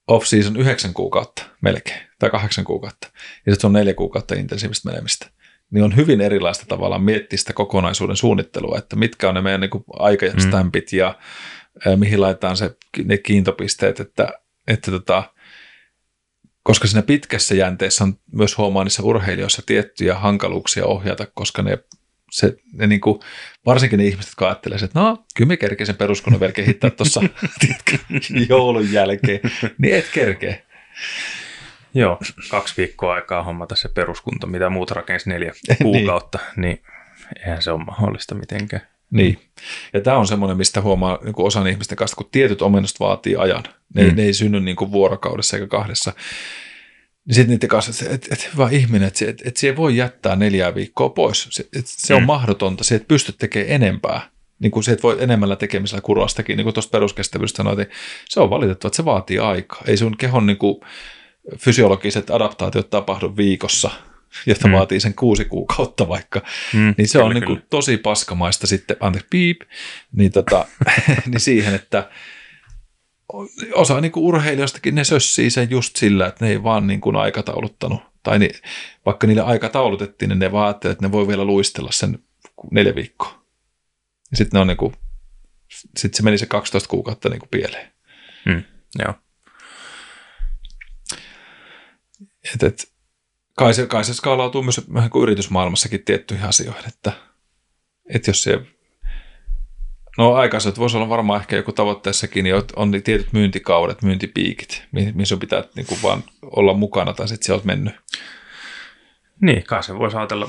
[0.06, 3.08] off-season yhdeksän kuukautta melkein, tai kahdeksan kuukautta.
[3.12, 5.26] Ja sitten se on neljä kuukautta intensiivistä menemistä.
[5.70, 9.84] Niin on hyvin erilaista tavallaan miettiä sitä kokonaisuuden suunnittelua, että mitkä on ne meidän niin
[9.98, 10.98] aikastampit mm.
[10.98, 11.18] ja
[11.96, 14.32] mihin laitetaan se, ne kiintopisteet, että,
[14.68, 15.22] että tota,
[16.62, 21.78] koska siinä pitkässä jänteessä on myös huomaa niissä urheilijoissa tiettyjä hankaluuksia ohjata, koska ne,
[22.30, 23.20] se, ne niin kuin,
[23.66, 27.20] varsinkin ne ihmiset, jotka ajattelee, että no, kyllä me kerkeen sen peruskunnan vielä kehittää tuossa
[28.48, 29.40] joulun jälkeen,
[29.78, 30.62] niin et kerkeä.
[31.94, 32.18] Joo,
[32.50, 35.76] kaksi viikkoa aikaa hommata se peruskunto, mitä muut rakensi neljä niin.
[35.82, 36.62] kuukautta, niin.
[36.62, 36.82] niin
[37.46, 38.91] eihän se ole mahdollista mitenkään.
[39.12, 39.38] Niin.
[39.92, 43.36] Ja tämä on semmoinen, mistä huomaa niin kuin osan ihmisten kanssa, kun tietyt omennukset vaatii
[43.36, 43.62] ajan.
[43.94, 44.16] Ne, mm.
[44.16, 46.12] ne ei synny niin kuin vuorokaudessa eikä kahdessa.
[47.26, 50.36] Niin sitten niiden kanssa, että et, et, hyvä ihminen, että et, et se voi jättää
[50.36, 51.48] neljää viikkoa pois.
[51.50, 52.16] Se, et, se mm.
[52.16, 54.30] on mahdotonta, se et pysty tekemään enempää.
[54.58, 57.90] Niin kuin se, että voi enemmällä tekemisellä kurostakin, niin kuin tuosta peruskestävyydestä sanoit, niin
[58.28, 59.82] se on valitettava, että se vaatii aikaa.
[59.86, 60.80] Ei sun kehon niin kuin,
[61.58, 63.90] fysiologiset adaptaatiot tapahdu viikossa–
[64.46, 64.74] jota mm.
[64.74, 66.42] vaatii sen kuusi kuukautta vaikka,
[66.74, 69.60] mm, niin se kyllä, on niin kuin tosi paskamaista sitten, anteeksi, piip,
[70.12, 70.66] niin, tota,
[71.30, 72.10] niin siihen, että
[73.74, 77.16] osa niin kuin urheilijoistakin ne sössii sen just sillä, että ne ei vaan niin kuin
[77.16, 78.54] aikatauluttanut, tai niin,
[79.06, 82.18] vaikka niille aikataulutettiin, niin ne ajattelivat, että ne voi vielä luistella sen
[82.70, 83.42] neljä viikkoa.
[84.30, 84.94] Ja sitten ne on niin kuin,
[85.68, 87.92] sitten se meni se 12 kuukautta niin kuin pieleen.
[88.44, 88.62] Mm,
[88.98, 89.14] joo.
[92.54, 92.91] Et, et,
[93.56, 97.12] kai se, kai se skaalautuu myös vähän kuin yritysmaailmassakin tiettyihin asioihin, että,
[98.14, 98.60] että jos se
[100.18, 104.82] No aikaisemmin voisi olla varmaan ehkä joku tavoitteessakin, niin on ne tietyt myyntikaudet, myyntipiikit,
[105.14, 107.94] missä pitää niin kuin vaan olla mukana tai sitten sieltä mennyt.
[109.40, 110.48] Niin, kai se voisi ajatella,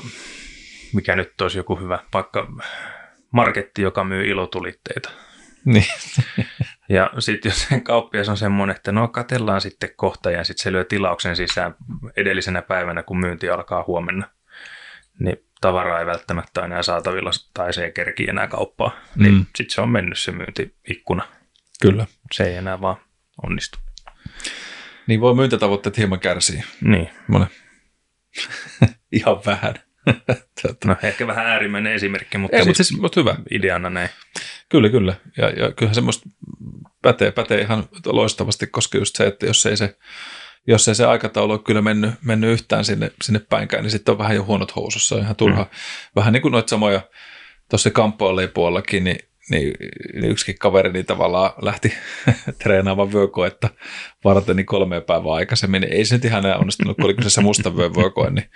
[0.92, 2.52] mikä nyt olisi joku hyvä, vaikka
[3.30, 5.10] marketti, joka myy ilotulitteita.
[5.64, 5.86] Niin.
[6.88, 10.72] Ja sitten jos sen kauppias on semmoinen, että no katellaan sitten kohta ja sitten se
[10.72, 11.74] lyö tilauksen sisään
[12.16, 14.30] edellisenä päivänä, kun myynti alkaa huomenna,
[15.18, 19.46] niin tavaraa ei välttämättä enää saatavilla tai se ei kerki enää kauppaa, niin mm.
[19.56, 21.28] sitten se on mennyt se myyntiikkuna.
[21.82, 22.06] Kyllä.
[22.32, 22.96] Se ei enää vaan
[23.42, 23.78] onnistu.
[25.06, 26.64] Niin voi myyntätavoitteet hieman kärsiä.
[26.80, 27.10] Niin.
[27.28, 27.48] Monen.
[29.12, 29.74] Ihan vähän.
[30.84, 33.36] no ehkä vähän äärimmäinen esimerkki, mutta, ei, siis, mutta, siis, hyvä.
[33.50, 34.08] Ideana näin.
[34.74, 35.14] Kyllä, kyllä.
[35.36, 36.28] Ja, ja kyllähän semmoista
[37.02, 39.96] pätee, pätee ihan loistavasti, koska just se, että jos ei se,
[40.66, 44.18] jos ei se aikataulu ole kyllä mennyt, mennyt yhtään sinne, sinne päinkään, niin sitten on
[44.18, 45.62] vähän jo huonot housussa, ihan turha.
[45.62, 45.68] Mm.
[46.16, 47.00] Vähän niin kuin noita samoja
[47.70, 49.18] tuossa kamppaalipuolellakin, niin
[49.50, 49.74] niin,
[50.12, 51.94] niin yksikin kaveri niin tavallaan lähti
[52.62, 53.68] treenaamaan vyökoetta
[54.24, 55.84] varten niin kolme päivää aikaisemmin.
[55.84, 58.50] Ei se nyt ihan onnistunut, kun oli kyseessä musta vyökoe, niin,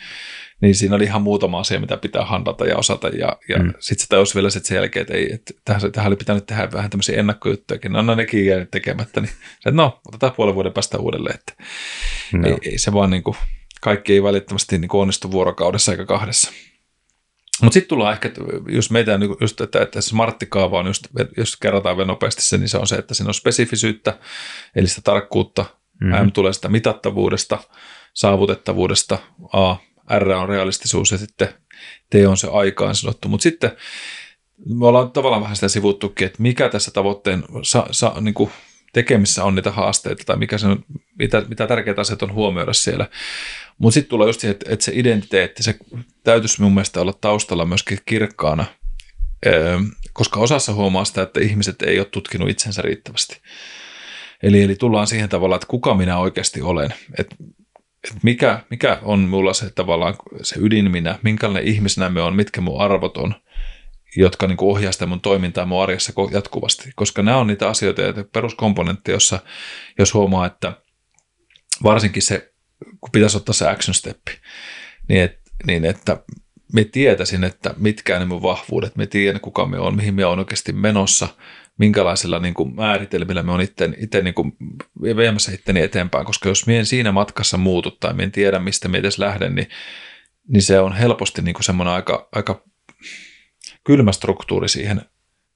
[0.60, 3.08] niin siinä oli ihan muutama asia, mitä pitää handata ja osata.
[3.08, 3.72] Ja, ja mm.
[3.78, 6.90] sitten se tajusi vielä sen jälkeen, että, ei, että tähän, tähän oli pitänyt tehdä vähän
[6.90, 9.20] tämmöisiä ennakkojuttuja, no, no nekin jäänyt tekemättä.
[9.20, 9.32] Niin
[9.66, 11.34] että no, otetaan puolen vuoden päästä uudelleen.
[11.34, 11.64] Että
[12.32, 12.48] no.
[12.48, 13.36] ei, ei, se vaan niin kuin,
[13.80, 16.52] kaikki ei välittömästi niin onnistu vuorokaudessa eikä kahdessa.
[17.62, 18.30] Mutta sitten tullaan ehkä,
[18.68, 21.06] jos meitä niin just, että, että smarttikaava on just,
[21.36, 24.18] jos kerrotaan vielä nopeasti se, niin se on se, että siinä on spesifisyyttä,
[24.76, 25.64] eli sitä tarkkuutta,
[26.00, 26.26] mm-hmm.
[26.26, 27.58] M tulee sitä mitattavuudesta,
[28.14, 29.18] saavutettavuudesta,
[29.52, 29.76] A,
[30.18, 31.48] R on realistisuus ja sitten
[32.10, 33.28] T on se aikaan sanottu.
[33.28, 33.70] Mutta sitten
[34.66, 38.50] me ollaan tavallaan vähän sitä sivuttukin, että mikä tässä tavoitteen sa, sa, niin kuin
[38.92, 40.84] tekemissä on niitä haasteita tai mikä se on,
[41.18, 43.08] mitä, mitä tärkeitä asiat on huomioida siellä.
[43.78, 45.78] Mutta sitten tulee just siihen, että, että se identiteetti, se
[46.24, 48.64] täytyisi mun mielestä olla taustalla myöskin kirkkaana,
[49.46, 49.78] öö,
[50.12, 53.40] koska osassa huomaa sitä, että ihmiset ei ole tutkinut itsensä riittävästi.
[54.42, 57.36] Eli, eli tullaan siihen tavallaan, että kuka minä oikeasti olen, että
[58.22, 62.80] mikä, mikä on mulla se tavallaan se ydin minä, minkälainen ihmisenä me on, mitkä mun
[62.80, 63.34] arvot on,
[64.16, 66.92] jotka niin ohjaa sitä mun toimintaa mun arjessa jatkuvasti.
[66.96, 69.38] Koska nämä on niitä asioita, ja peruskomponentti, jossa
[69.98, 70.72] jos huomaa, että
[71.82, 72.52] varsinkin se
[73.00, 74.18] kun pitäisi ottaa se action step,
[75.08, 76.22] niin, et, niin että
[76.72, 80.38] me tietäisin, että mitkä ne mun vahvuudet, me tiedän kuka me on, mihin me on
[80.38, 81.28] oikeasti menossa,
[81.78, 84.56] minkälaisilla niin kuin määritelmillä me on itse, itse niin kuin
[85.16, 89.18] viemässä itteni eteenpäin, koska jos mien siinä matkassa muutu tai en tiedä, mistä me edes
[89.18, 89.68] lähden, niin,
[90.48, 92.64] niin se on helposti niin kuin semmoinen aika, aika
[93.84, 95.02] kylmä struktuuri siihen,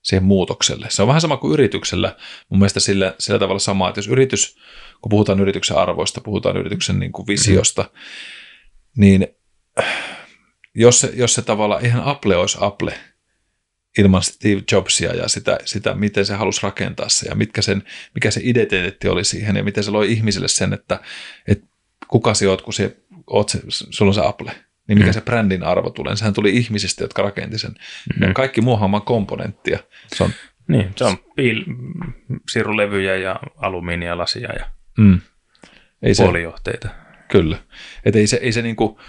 [0.01, 0.87] siihen muutokselle.
[0.89, 2.15] Se on vähän sama kuin yrityksellä,
[2.49, 4.57] mun mielestä sillä, sillä tavalla sama, että jos yritys
[5.03, 7.89] kun puhutaan yrityksen arvoista, puhutaan yrityksen niin kuin visiosta,
[8.97, 9.27] niin
[10.75, 12.93] jos se, jos se tavallaan, ihan Apple olisi Apple
[13.97, 17.83] ilman Steve Jobsia ja sitä, sitä, miten se halusi rakentaa se ja mitkä sen,
[18.13, 20.99] mikä se identiteetti oli siihen ja miten se loi ihmisille sen, että,
[21.47, 21.67] että
[22.07, 24.51] kuka sinä olet, kun se, oot se, sulla on se Apple
[24.87, 25.13] niin mikä mm.
[25.13, 26.15] se brändin arvo tulee.
[26.15, 27.71] Sehän tuli ihmisistä, jotka rakenti sen.
[27.71, 28.27] Mm.
[28.27, 29.79] Ja kaikki muuhan on komponenttia.
[30.15, 30.29] Se on,
[30.67, 31.63] niin, se on piil,
[32.49, 34.65] sirulevyjä ja alumiinialasia ja
[34.97, 35.21] Mm.
[36.01, 36.87] Ei puolijohteita.
[36.87, 36.93] Se,
[37.29, 37.57] kyllä.
[38.05, 38.99] Et ei se, ei se niinku,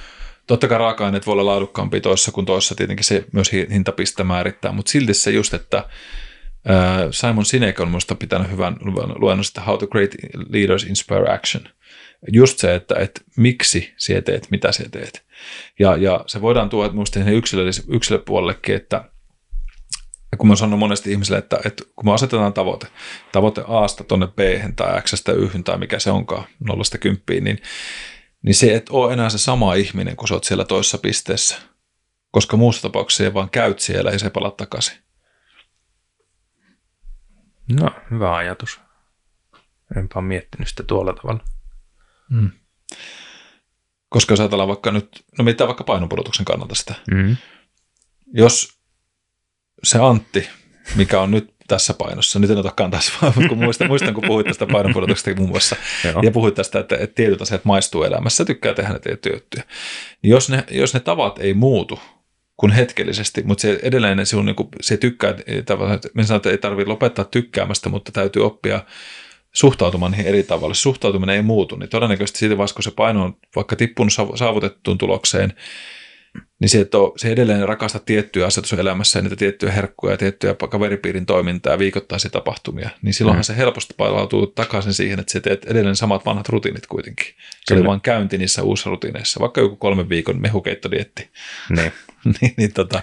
[0.47, 4.91] totta kai raaka-aineet voi olla laadukkaampia toissa kuin toissa, tietenkin se myös hintapista määrittää, mutta
[4.91, 5.89] silti se just, että
[7.11, 8.77] Simon Sinek on minusta pitänyt hyvän
[9.17, 10.17] luennon sitä How to Create
[10.49, 11.65] Leaders Inspire Action.
[12.33, 15.25] Just se, että, että miksi sinä teet, mitä sinä teet.
[15.79, 17.21] Ja, ja se voidaan tuoda minusta
[17.89, 19.05] yksilöpuolellekin, että
[20.39, 22.87] kun mä sanon monesti ihmisille, että, että kun me asetetaan tavoite,
[23.33, 24.39] tavoite Asta tuonne B
[24.77, 27.59] tai X Y tai mikä se onkaan, nollasta kymppiin, niin,
[28.45, 31.57] niin se et ole enää se sama ihminen, kun sä oot siellä toisessa pisteessä.
[32.31, 34.99] Koska muussa tapauksessa vaan käyt siellä ja se palaa takaisin.
[37.73, 38.81] No, hyvä ajatus.
[39.97, 41.45] Enpä ole miettinyt sitä tuolla tavalla.
[42.31, 42.51] Mm.
[44.09, 46.95] Koska jos ajatellaan vaikka nyt, no mitä vaikka painonpudotuksen kannalta sitä.
[47.11, 47.37] Mm.
[48.33, 48.79] Jos
[49.83, 50.49] se Antti,
[50.97, 54.47] mikä on nyt tässä painossa, nyt en ota kantaa, mutta kun muistan, muistan, kun puhuit
[54.47, 56.23] tästä painonpudotuksesta muun muassa, Joo.
[56.23, 59.65] ja puhuit tästä, että, että tietyt asiat maistuu elämässä, tykkää tehdä ne tiettyjä.
[60.23, 62.01] Niin jos ne, jos ne tavat ei muutu,
[62.57, 65.35] kun hetkellisesti, mutta se edelleen se, on, niin kuin, se tykkää,
[66.15, 68.83] me sanotaan, että ei tarvitse lopettaa tykkäämästä, mutta täytyy oppia
[69.53, 70.75] suhtautumaan niihin eri tavalla.
[70.75, 75.53] Suhtautuminen ei muutu, niin todennäköisesti siitä vaiheessa, kun se paino on vaikka tippunut saavutettuun tulokseen,
[76.61, 80.17] niin se, että se edelleen rakasta tiettyjä asioita sun elämässä ja niitä tiettyjä herkkuja ja
[80.17, 83.45] tiettyjä kaveripiirin toimintaa ja viikoittaisia tapahtumia, niin silloinhan mm.
[83.45, 87.27] se helposti palautuu takaisin siihen, että sä teet edelleen samat vanhat rutiinit kuitenkin.
[87.27, 87.35] Se
[87.69, 87.81] Kyllä.
[87.81, 91.31] oli vaan käynti niissä uusissa rutiineissa, vaikka joku kolmen viikon mehukeittodietti.
[91.77, 91.93] Niin.
[92.41, 93.03] niin, niin, tota.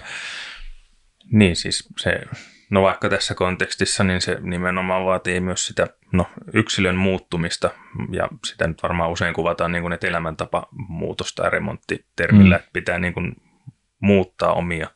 [1.30, 2.20] niin siis se
[2.72, 7.70] No vaikka tässä kontekstissa, niin se nimenomaan vaatii myös sitä no, yksilön muuttumista,
[8.12, 12.58] ja sitä nyt varmaan usein kuvataan niin kuin, että elämäntapamuutosta ja remonttitermillä, mm.
[12.58, 13.36] että pitää niin kuin,
[14.00, 14.90] muuttaa omia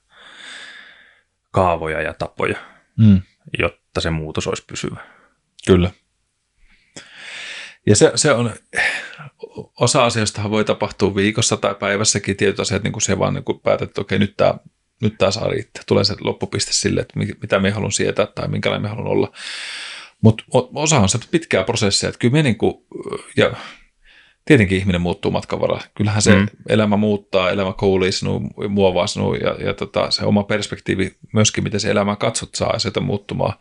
[1.51, 2.57] kaavoja ja tapoja,
[2.99, 3.23] mm.
[3.59, 5.01] jotta se muutos olisi pysyvä.
[5.67, 5.91] Kyllä.
[7.87, 8.53] Ja se, se on,
[9.81, 13.61] osa asioista voi tapahtua viikossa tai päivässäkin, tietyt asiat, niin kuin se vaan niin kuin
[13.61, 14.55] päätät, että okei, nyt tämä
[15.01, 15.83] nyt tämä saa riittää.
[15.87, 19.33] Tulee se loppupiste sille, että mitä me haluan sietää tai minkälainen me haluan olla.
[20.23, 20.45] Mutta
[20.75, 22.75] osa on se pitkää prosessia, että kyllä me niin kuin,
[23.37, 23.57] ja
[24.45, 25.83] tietenkin ihminen muuttuu matkan varrella.
[25.95, 26.47] Kyllähän se mm.
[26.69, 31.81] elämä muuttaa, elämä koulii sinua, muovaa sinua ja, ja tota, se oma perspektiivi myöskin, miten
[31.81, 33.59] se elämä katsot, saa asioita muuttumaan.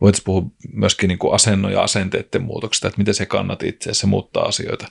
[0.00, 4.06] Voitaisiin puhua myöskin niin kuin asennon ja asenteiden muutoksesta, että miten se kannat itse, se
[4.06, 4.88] muuttaa asioita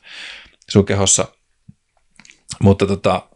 [0.70, 1.28] sun kehossa.
[2.62, 3.30] Mutta tota,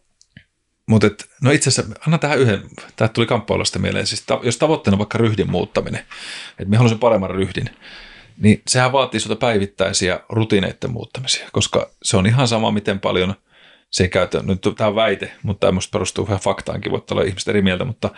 [0.88, 2.64] mutta et, no itse asiassa, anna tähän yhden,
[2.96, 6.02] tämä tuli kamppailusta mieleen, siis ta, jos tavoitteena on vaikka ryhdin muuttaminen,
[6.50, 7.70] että me haluaisin paremman ryhdin,
[8.38, 13.36] niin sehän vaatii sinulta päivittäisiä rutiineiden muuttamisia, koska se on ihan sama, miten paljon
[13.90, 17.48] se käytä, nyt tämä on väite, mutta tämä minusta perustuu vähän faktaankin, voit olla ihmiset
[17.48, 18.10] eri mieltä, mutta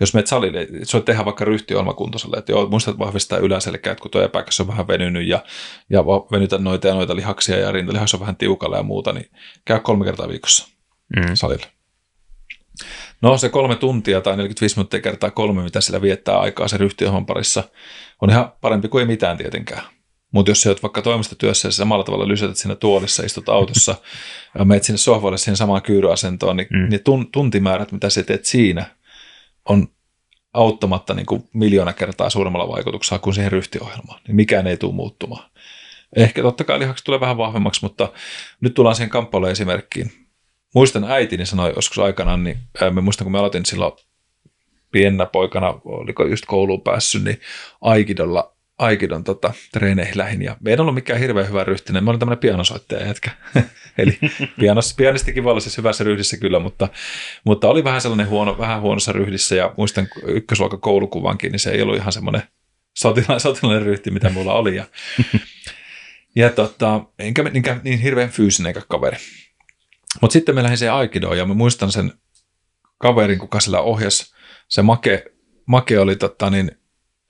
[0.00, 4.02] jos menet salille, se on tehdä vaikka ryhtiohjelma kuntoiselle, että joo, muistat vahvistaa yläselkää, että
[4.02, 5.44] kun tuo epäkäs on vähän venynyt ja,
[5.90, 9.30] ja venytä noita ja noita lihaksia ja rintalihas on vähän tiukalla ja muuta, niin
[9.64, 10.68] käy kolme kertaa viikossa
[11.16, 11.34] mm.
[11.34, 11.77] salille.
[13.22, 17.26] No se kolme tuntia tai 45 minuuttia kertaa kolme, mitä sillä viettää aikaa se ryhtiohon
[17.26, 17.64] parissa,
[18.22, 19.82] on ihan parempi kuin ei mitään tietenkään.
[20.32, 23.94] Mutta jos sä oot vaikka toimistotyössä ja samalla tavalla lysätät siinä tuolissa, istut autossa
[24.58, 26.88] ja menet sinne sohvalle siihen samaan kyyryasentoon, niin mm.
[26.90, 28.86] ne tun, tuntimäärät, mitä sä teet siinä,
[29.64, 29.88] on
[30.52, 34.20] auttamatta niin kuin miljoona kertaa suuremmalla vaikutuksella kuin siihen ryhtiohjelmaan.
[34.26, 35.50] Niin mikään ei tule muuttumaan.
[36.16, 38.12] Ehkä totta kai lihaksi tulee vähän vahvemmaksi, mutta
[38.60, 40.27] nyt tullaan siihen kamppailuun esimerkkiin
[40.74, 43.92] muistan äitini sanoi joskus aikanaan, niin ää, mä muistan kun mä aloitin silloin
[44.92, 47.40] pienenä poikana, oliko just kouluun päässyt, niin
[47.80, 50.42] Aikidolla Aikidon tota, treeneihin lähin.
[50.42, 52.04] Ja me ei ollut mikään hirveän hyvä ryhtinen.
[52.04, 53.30] Mä olin tämmöinen pianosoittaja jätkä.
[53.98, 54.18] Eli
[54.60, 56.88] pianos, pianistikin voi olla siis hyvässä ryhdissä kyllä, mutta,
[57.44, 59.54] mutta oli vähän sellainen huono, vähän huonossa ryhdissä.
[59.54, 62.42] Ja muistan ykkösluokan koulukuvankin, niin se ei ollut ihan semmoinen
[62.98, 64.76] sotilainen, sotilainen ryhti, mitä mulla oli.
[64.76, 64.84] Ja,
[66.36, 69.16] ja tota, enkä, enkä niin hirveän fyysinen kaveri.
[70.20, 72.12] Mutta sitten me lähdin siihen Aikidoon ja mä muistan sen
[72.98, 74.34] kaverin, kuka sillä ohjas.
[74.68, 75.24] Se Make,
[75.66, 76.70] Make oli totta, niin,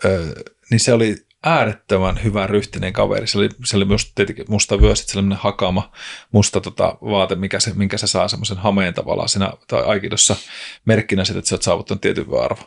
[0.05, 0.27] ö,
[0.71, 3.27] niin se oli äärettömän hyvä ryhtinen kaveri.
[3.27, 5.93] Se oli, se oli myös tietenkin musta vyö, sitten sellainen hakama
[6.33, 10.37] musta tota, vaate, mikä se, minkä se saa semmoisen hameen tavallaan siinä tai Aikidossa
[10.85, 12.63] merkkinä siitä, että sä oot saavuttanut tietyn arvo.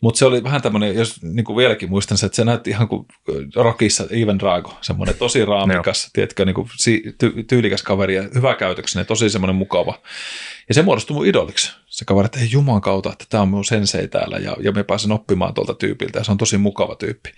[0.00, 2.88] Mutta se oli vähän tämmöinen, jos niin kuin vieläkin muistan se, että se näytti ihan
[2.88, 3.06] kuin
[3.54, 6.68] Rockissa Even Drago, semmoinen tosi raamikas, tiedätkö, niin kuin
[7.24, 9.98] ty- tyylikäs kaveri ja hyvä käytöksinen, tosi semmoinen mukava.
[10.68, 11.72] Ja se muodostui mun idoliksi.
[11.86, 14.84] Se kaveri, että ei juman kautta, että tämä on mun sensei täällä ja, ja me
[14.84, 17.30] pääsen oppimaan tuolta tyypiltä ja se on tosi mukava tyyppi.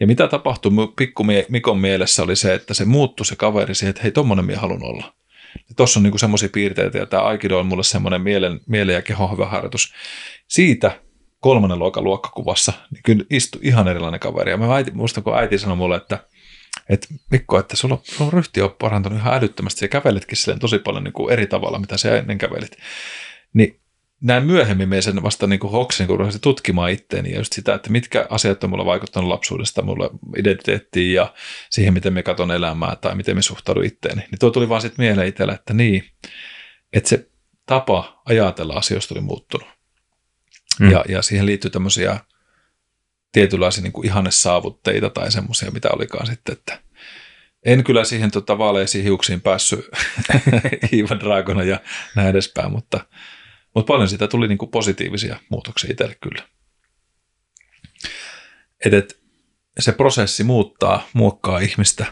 [0.00, 4.02] Ja mitä tapahtui pikku Mikon mielessä oli se, että se muuttui se kaveri siihen, että
[4.02, 5.14] hei, tommonen minä haluan olla.
[5.76, 9.32] Tuossa on niinku semmoisia piirteitä ja tämä Aikido on mulle semmoinen mielen, mielen ja kehon
[9.32, 9.92] hyvä harjoitus.
[10.48, 11.03] Siitä
[11.44, 14.50] kolmannen luokan luokkakuvassa, niin kyllä istui ihan erilainen kaveri.
[14.50, 16.18] Ja mä äiti, muistan, kun äiti sanoi mulle, että,
[16.88, 21.04] että Mikko, että sulla, sulla ryhti on parantunut ihan älyttömästi ja käveletkin silleen tosi paljon
[21.04, 22.76] niin kuin eri tavalla, mitä se ennen kävelit.
[23.54, 23.80] Niin
[24.20, 27.74] näin myöhemmin me sen vasta niin kuin hoksin, kun ruvasin tutkimaan itteeni ja just sitä,
[27.74, 31.34] että mitkä asiat on mulla vaikuttanut lapsuudesta mulle identiteettiin ja
[31.70, 34.20] siihen, miten me katon elämää tai miten me suhtaudun itteeni.
[34.20, 36.04] Niin tuo tuli vaan sitten mieleen itsellä, että niin,
[36.92, 37.28] että se
[37.66, 39.74] tapa ajatella asioista oli muuttunut.
[40.80, 40.90] Mm.
[40.90, 42.20] Ja, ja siihen liittyy tämmöisiä
[43.32, 46.82] tietynlaisia niin kuin ihannesaavutteita tai semmoisia, mitä olikaan sitten, että
[47.64, 49.88] en kyllä siihen tota, vaaleisiin hiuksiin päässyt
[50.92, 51.80] Ivan Dragona ja
[52.16, 53.06] näin edespäin, mutta,
[53.74, 56.48] mutta paljon siitä tuli niin kuin positiivisia muutoksia itselle kyllä.
[58.84, 59.24] Et, et,
[59.78, 62.06] se prosessi muuttaa, muokkaa ihmistä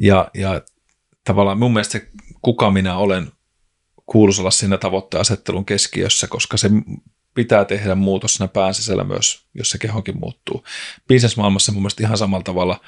[0.00, 0.62] ja, ja
[1.24, 2.08] tavallaan mun mielestä se,
[2.42, 3.32] kuka minä olen,
[4.06, 6.70] kuuluisi olla siinä tavoitteasettelun keskiössä, koska se
[7.36, 10.64] pitää tehdä muutos siinä pään sisällä myös, jos se kehokin muuttuu.
[11.08, 12.80] Business-maailmassa mun mielestä ihan samalla tavalla,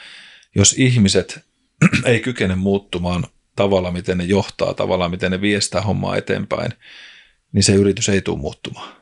[0.57, 1.41] jos ihmiset
[2.05, 3.27] ei kykene muuttumaan
[3.57, 6.73] tavalla, miten ne johtaa, tavalla, miten ne viestää hommaa eteenpäin,
[7.53, 8.99] niin se yritys ei tule muuttumaan.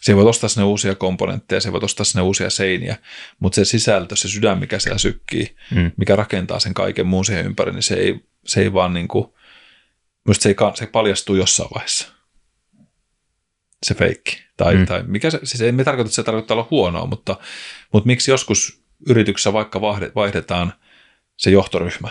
[0.00, 2.96] Se voi ostaa sinne uusia komponentteja, se voi ostaa sinne uusia seiniä,
[3.38, 5.92] mutta se sisältö, se sydän, mikä siellä sykkii, mm.
[5.96, 9.26] mikä rakentaa sen kaiken muun siihen ympäri, niin se ei, se ei vaan niin kuin,
[10.32, 12.21] se, ei, se paljastuu jossain vaiheessa
[13.82, 14.42] se feikki.
[14.56, 14.86] Tai, mm.
[14.86, 17.36] tai mikä se, siis ei me tarkoita, että se tarkoittaa olla huonoa, mutta,
[17.92, 19.80] mutta miksi joskus yrityksessä vaikka
[20.14, 20.72] vaihdetaan
[21.36, 22.08] se johtoryhmä,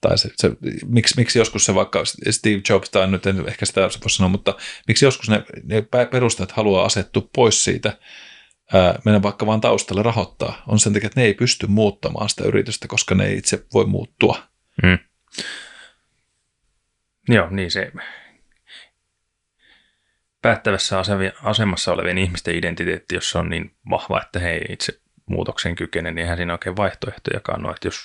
[0.00, 0.50] Tai se, se,
[0.86, 4.54] miksi, miksi joskus se vaikka Steve Jobs, tai nyt en ehkä sitä voi sanoa, mutta
[4.88, 7.98] miksi joskus ne, ne perustajat haluaa asettua pois siitä,
[8.72, 12.44] ää, mennä vaikka vaan taustalle rahoittaa, on sen takia, että ne ei pysty muuttamaan sitä
[12.44, 14.42] yritystä, koska ne ei itse voi muuttua.
[14.82, 14.98] Mm.
[17.28, 17.92] Joo, niin se
[20.46, 21.02] päättävässä
[21.42, 26.10] asemassa olevien ihmisten identiteetti, jos se on niin vahva, että he ei itse muutoksen kykene,
[26.10, 27.96] niin eihän siinä oikein vaihtoehtojakaan ole, että jos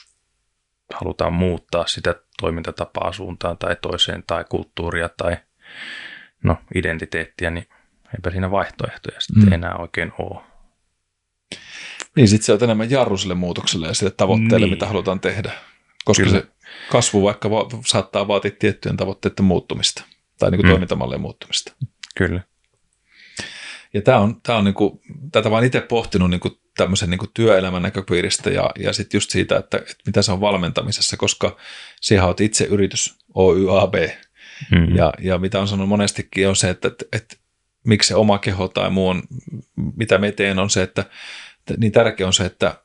[0.93, 5.37] halutaan muuttaa sitä toimintatapaa suuntaan tai toiseen tai kulttuuria tai
[6.43, 7.67] no, identiteettiä, niin
[8.15, 9.53] eipä siinä vaihtoehtoja sitten mm.
[9.53, 10.41] enää oikein ole.
[12.15, 14.73] Niin, sitten se on enemmän jarru sille muutokselle ja sille tavoitteelle, niin.
[14.73, 15.51] mitä halutaan tehdä.
[16.05, 16.39] Koska Kyllä.
[16.39, 16.47] se
[16.91, 20.03] kasvu vaikka va- saattaa vaatia tiettyjen tavoitteiden muuttumista
[20.39, 20.71] tai niin kuin mm.
[20.71, 21.73] toimintamallien muuttumista.
[22.15, 22.41] Kyllä.
[23.93, 25.01] Ja tämä on, tämä on niin kuin,
[25.31, 29.29] tätä vaan itse pohtinut niin kuin tämmöisen niin kuin työelämän näköpiiristä ja, ja sitten just
[29.29, 31.57] siitä, että, että mitä se on valmentamisessa, koska
[32.01, 33.95] siihen olet itse yritys OYAB.
[34.71, 34.95] Mm-hmm.
[34.95, 37.35] Ja, ja mitä on sanonut monestikin on se, että, että, että
[37.83, 39.23] miksi se oma keho tai muu on,
[39.95, 41.01] mitä me teen, on se, että,
[41.59, 42.81] että niin tärkeä on se, että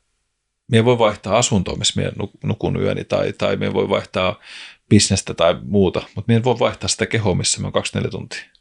[0.72, 2.12] me voi vaihtaa asuntoa, missä me
[2.44, 4.40] nukun yöni, tai, tai me voi vaihtaa
[4.88, 8.55] bisnestä tai muuta, mutta me voi vaihtaa sitä kehoa, missä me on 24 tuntia.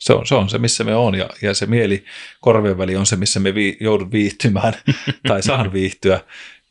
[0.00, 2.04] Se on, se on se, missä me on, ja, ja se mieli
[2.40, 4.74] korvien väli on se, missä me vii, joudun viihtymään
[5.28, 6.20] tai saan viihtyä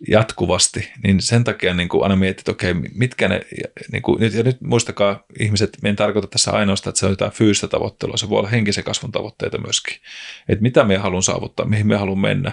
[0.08, 3.42] jatkuvasti, niin sen takia niin kuin aina mietit, että okei, mitkä ne,
[3.92, 7.32] niin kuin, ja nyt muistakaa ihmiset, me en tarkoita tässä ainoastaan, että se on jotain
[7.32, 9.98] fyysistä tavoittelua, se voi olla henkisen kasvun tavoitteita myöskin,
[10.50, 12.52] että mitä me haluan saavuttaa, mihin me haluan mennä,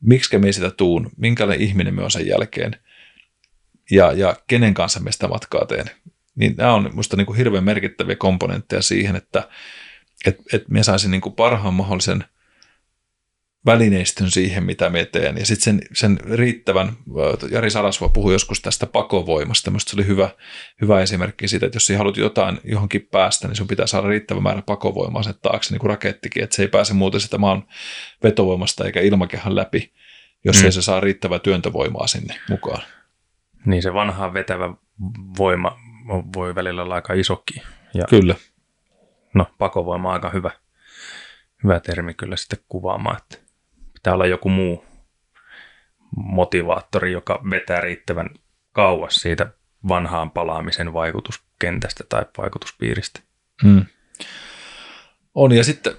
[0.00, 2.76] miksi me sitä tuun, minkälainen ihminen me on sen jälkeen
[3.90, 5.90] ja, ja kenen kanssa me sitä matkaa teen.
[6.34, 9.48] Niin nämä on minusta niin kuin hirveän merkittäviä komponentteja siihen, että
[10.26, 12.24] et, et me saisin niin kuin parhaan mahdollisen
[13.66, 15.36] välineistön siihen, mitä me teen.
[15.38, 16.92] Ja sitten sen, sen riittävän,
[17.50, 20.30] Jari Sarasva puhui joskus tästä pakovoimasta, minusta se oli hyvä,
[20.80, 24.62] hyvä esimerkki siitä, että jos haluat jotain johonkin päästä, niin sun pitää saada riittävä määrä
[24.62, 27.66] pakovoimaa sen taakse, niin kuin rakettikin, että se ei pääse muuten sitä maan
[28.22, 29.92] vetovoimasta eikä ilmakehän läpi,
[30.44, 30.64] jos mm.
[30.64, 32.82] ei se saa riittävää työntövoimaa sinne mukaan.
[33.66, 34.74] Niin se vanha vetävä
[35.38, 35.78] voima
[36.36, 37.62] voi välillä olla aika isokin.
[37.94, 38.34] Ja Kyllä.
[39.34, 40.50] No pakovoima on aika hyvä,
[41.64, 43.38] hyvä termi kyllä sitten kuvaamaan, että
[43.92, 44.84] pitää olla joku muu
[46.16, 48.30] motivaattori, joka vetää riittävän
[48.72, 49.46] kauas siitä
[49.88, 53.20] vanhaan palaamisen vaikutuskentästä tai vaikutuspiiristä.
[53.62, 53.86] Hmm.
[55.34, 55.94] On, ja sitten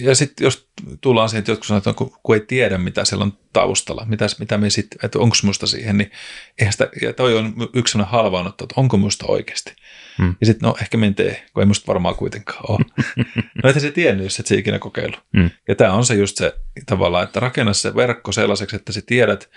[0.00, 0.68] ja sitten jos
[1.00, 4.26] tullaan siihen, että jotkut sanoo, että kun, kun ei tiedä, mitä siellä on taustalla, mitä,
[4.38, 6.10] mitä me sitten, että onko musta siihen, niin
[6.58, 9.74] eihän sitä, ja toi on yksi sellainen halvaanotto, että onko musta oikeasti.
[10.18, 10.34] Hmm.
[10.40, 12.78] Ja sitten, no ehkä me en tee, kun ei musta varmaan kuitenkaan ole.
[13.62, 15.20] no et se tiennyt, jos et se ikinä kokeillut.
[15.36, 15.50] Hmm.
[15.68, 16.54] Ja tämä on se just se
[16.86, 19.50] tavallaan, että rakenna se verkko sellaiseksi, että sä tiedät,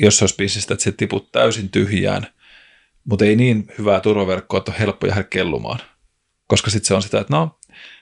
[0.00, 2.26] jos se olisi bisnestä, että se tiput täysin tyhjään,
[3.04, 5.78] mutta ei niin hyvää turvaverkkoa, että on helppo jäädä kellumaan.
[6.46, 7.57] Koska sitten se on sitä, että no,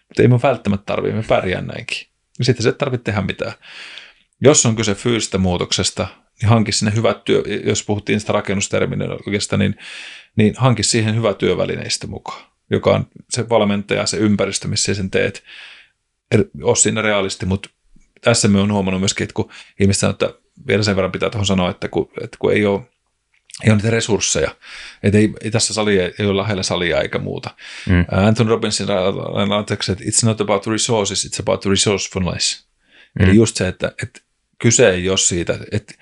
[0.09, 1.99] mutta ei mun välttämättä tarvitse, me pärjää näinkin.
[2.43, 3.53] Sitten se ei tarvitse tehdä mitään.
[4.41, 6.07] Jos on kyse fyysisestä muutoksesta,
[6.41, 9.77] niin hanki sinne hyvät työ, jos puhuttiin sitä rakennusterminologista, niin,
[10.37, 15.45] niin hanki siihen hyvä työvälineistä mukaan, joka on se valmentaja, se ympäristö, missä sen teet.
[16.63, 17.71] Ole siinä realisti, mutta
[18.21, 19.51] tässä me on huomannut myöskin, että kun
[19.81, 20.35] ihmiset sanoo, että
[20.67, 22.81] vielä sen verran pitää tuohon sanoa, että kun, että kun ei ole
[23.65, 24.57] ei ole niitä resursseja.
[25.03, 27.51] Että ei, ei tässä sali ei ole lähellä salia eikä muuta.
[27.89, 28.05] Mm.
[28.27, 32.67] Anthony Robbinsin lainaukset, että it's not about resources, it's about resourcefulness.
[33.19, 33.25] Mm.
[33.25, 34.21] Eli just se, että, että
[34.59, 35.95] kyse ei ole siitä, että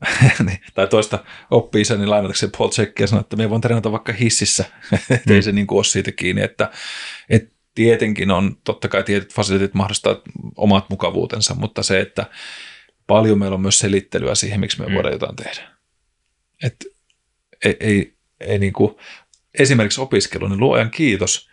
[0.46, 3.92] niin, tai toista oppii sen, niin lainatakseen Paul Check ja sanoo, että me voin treenata
[3.92, 4.64] vaikka hississä,
[5.10, 6.70] että ei se niin kuin ole siitä kiinni, että,
[7.30, 10.16] että tietenkin on totta kai tietyt fasiliteetit mahdollistaa
[10.56, 12.26] omat mukavuutensa, mutta se, että
[13.06, 14.94] paljon meillä on myös selittelyä siihen, miksi me mm.
[14.94, 15.70] voidaan jotain tehdä.
[16.62, 16.95] Että
[17.64, 18.96] ei, ei, ei niin kuin,
[19.58, 21.48] esimerkiksi opiskelu, niin luojan kiitos,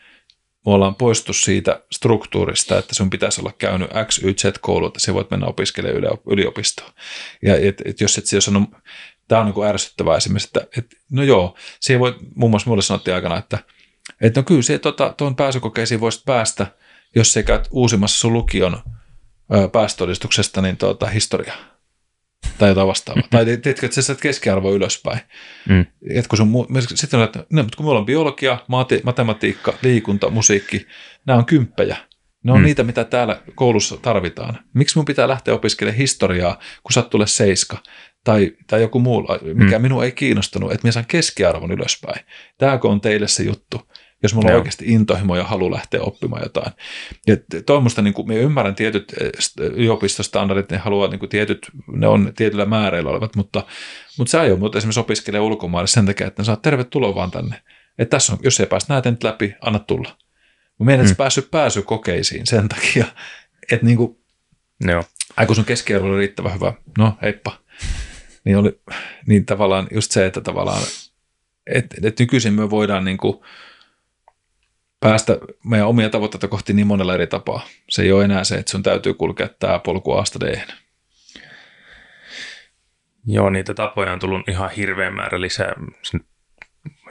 [0.66, 5.00] me ollaan poistu siitä struktuurista, että sun pitäisi olla käynyt X, Y, Z koulu, että
[5.00, 6.92] sä voit mennä opiskelemaan yliopistoon.
[7.42, 8.68] Ja et, et jos et siellä sano,
[9.28, 13.16] tämä on niin ärsyttävää esimerkiksi, että et, no joo, siihen voi, muun muassa mulle sanottiin
[13.16, 13.60] aikana, että
[14.22, 16.68] et no kyllä se tota, tuon pääsykokeisiin voisit päästä,
[17.16, 18.84] jos sä käyt uusimmassa sun lukion
[19.72, 21.73] päästötodistuksesta niin tuota, historiaa
[22.58, 23.24] tai jotain vastaavaa.
[23.30, 25.20] tai tiedätkö, että sä saat keskiarvo ylöspäin.
[25.70, 25.86] Mm.
[26.10, 28.58] Et kun sun, sitten on, että no, mutta kun meillä on biologia,
[29.04, 30.88] matematiikka, liikunta, musiikki,
[31.26, 31.98] nämä on kymppejä.
[32.44, 32.66] Ne on mm.
[32.66, 34.60] niitä, mitä täällä koulussa tarvitaan.
[34.74, 37.78] Miksi mun pitää lähteä opiskelemaan historiaa, kun sä tulee seiska?
[38.24, 39.82] Tai, tai joku muu, mikä mm.
[39.82, 42.26] minua ei kiinnostunut, että minä saan keskiarvon ylöspäin.
[42.58, 43.90] Tämäkö on teille se juttu?
[44.24, 44.58] Jos mulla on Joo.
[44.58, 46.72] oikeasti intohimo ja halu lähteä oppimaan jotain.
[47.28, 51.72] Ja tuommoista, niin kuin, me ymmärrän tietyt eh, st- yliopistostandardit, ne haluaa niin kuin tietyt,
[51.92, 53.64] ne on tietyllä määreillä olevat, mutta,
[54.18, 57.32] mutta se ei ole muuta esimerkiksi opiskelee ulkomaille sen takia, että ne saa tervetuloa vaan
[57.32, 57.62] tänne.
[57.98, 60.18] Että tässä on, jos ei päästä näitä nyt läpi, anna tulla.
[60.80, 61.18] Mä mietin, että mm.
[61.18, 63.06] päässyt pääsykokeisiin sen takia,
[63.72, 64.18] että niin kuin,
[64.82, 65.04] Joo.
[65.38, 67.58] ai kun sun keskiarvo oli riittävän hyvä, no heippa.
[68.46, 68.80] Niin, oli,
[69.28, 70.82] niin tavallaan just se, että tavallaan,
[71.68, 73.40] että et nykyisin me voidaan niin kuin
[75.04, 77.66] päästä meidän omia tavoitteita kohti niin monella eri tapaa.
[77.90, 80.62] Se ei ole enää se, että sun täytyy kulkea tämä polku Asta d
[83.26, 85.74] Joo, niitä tapoja on tullut ihan hirveän määrä lisää.
[86.02, 86.22] Sen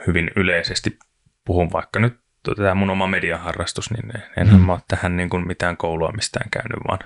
[0.07, 0.99] hyvin yleisesti
[1.45, 2.19] puhun vaikka nyt
[2.55, 4.65] tämä mun oma mediaharrastus, niin enhän Mm.
[4.65, 6.99] mä ole tähän niin kuin mitään koulua mistään käynyt, vaan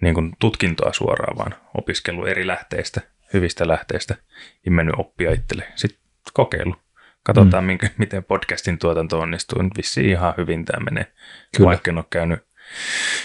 [0.00, 3.00] niin kuin tutkintoa suoraan, vaan opiskellut eri lähteistä,
[3.32, 4.16] hyvistä lähteistä
[4.64, 5.66] ja mennyt oppia itselle.
[5.74, 6.00] Sitten
[6.32, 6.76] kokeilu.
[7.24, 7.66] Katsotaan, mm.
[7.66, 9.62] minkä, miten podcastin tuotanto onnistuu.
[9.62, 11.12] Nyt vissiin ihan hyvin tämä menee,
[11.56, 11.68] Kyllä.
[11.68, 12.40] vaikka en ole käynyt,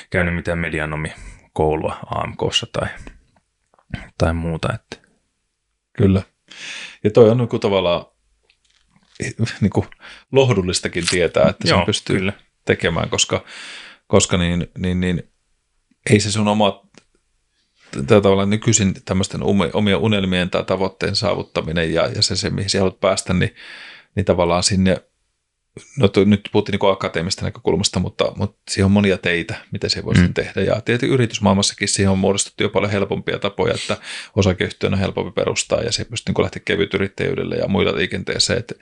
[0.09, 1.13] käynyt mitään medianomi
[1.53, 2.87] koulua AMKssa tai,
[4.17, 4.73] tai muuta.
[4.73, 5.07] Että.
[5.97, 6.21] Kyllä.
[7.03, 8.05] Ja toi on niin kuin tavallaan
[9.61, 9.87] niin kuin
[10.31, 12.33] lohdullistakin tietää, että sen Joo, pystyy kyllä.
[12.65, 13.43] tekemään, koska,
[14.07, 15.31] koska niin, niin, niin,
[16.09, 16.89] ei se sun oma
[18.07, 19.41] tällä tavalla nykyisin tämmöisten
[19.73, 23.55] omien unelmien tai tavoitteen saavuttaminen ja, ja se, se, mihin sä haluat päästä, niin,
[24.15, 24.97] niin tavallaan sinne,
[25.97, 30.05] no to, nyt puhuttiin niin akateemisesta näkökulmasta, mutta, mutta siihen on monia teitä, miten se
[30.05, 30.33] voisi Mm.
[30.33, 30.61] tehdä.
[30.61, 33.97] Ja tietysti yritysmaailmassakin siihen on muodostettu jo paljon helpompia tapoja, että
[34.35, 38.59] osakeyhtiön on helpompi perustaa ja se pystyy niin lähteä kevyt yrittäjyydelle ja muilla liikenteeseen.
[38.59, 38.75] Että,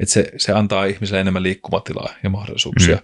[0.00, 2.96] että se, se antaa ihmiselle enemmän liikkumatilaa ja mahdollisuuksia.
[2.96, 3.02] Mm.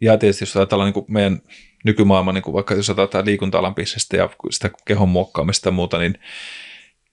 [0.00, 1.40] Ja tietysti jos ajatellaan niin meidän
[1.84, 6.18] nykymaailma, niin kuin vaikka jos ajatellaan liikunta-alan bisnestä ja sitä kehon muokkaamista ja muuta, niin,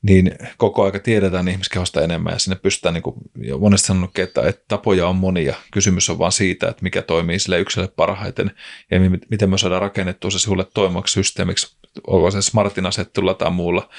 [0.02, 4.42] niin koko aika tiedetään ihmiskehosta enemmän ja sinne pystytään, niin kuin jo monesti sanonutkin, että,
[4.42, 5.56] että tapoja on monia.
[5.72, 8.52] Kysymys on vaan siitä, että mikä toimii sille yksilölle parhaiten
[8.92, 13.52] ja mi- miten me saadaan rakennettua se sulle toimivaksi systeemiksi, onko se smartin asettelulla tai
[13.52, 13.90] muulla.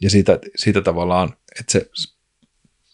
[0.00, 1.28] Ja siitä, siitä tavallaan,
[1.60, 1.90] että se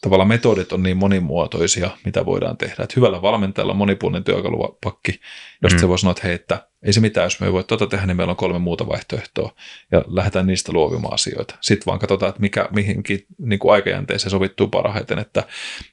[0.04, 2.82] tavallaan metodit on niin monimuotoisia, mitä voidaan tehdä.
[2.82, 5.20] Että hyvällä valmentajalla on monipuolinen työkalupakki,
[5.62, 5.80] josta mm.
[5.80, 8.06] se voi sanoa, että hei, että ei se mitään, jos me ei voi tuota tehdä,
[8.06, 9.54] niin meillä on kolme muuta vaihtoehtoa
[9.92, 11.54] ja lähdetään niistä luovimaan asioita.
[11.60, 15.42] Sitten vaan katsotaan, että mikä mihinkin niin kuin aikajänteeseen sovittuu parhaiten, että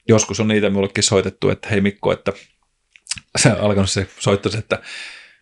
[0.08, 2.34] joskus on niitä minullekin soitettu, että hei Mikko, että
[3.38, 4.80] se alkanut se soittaa, että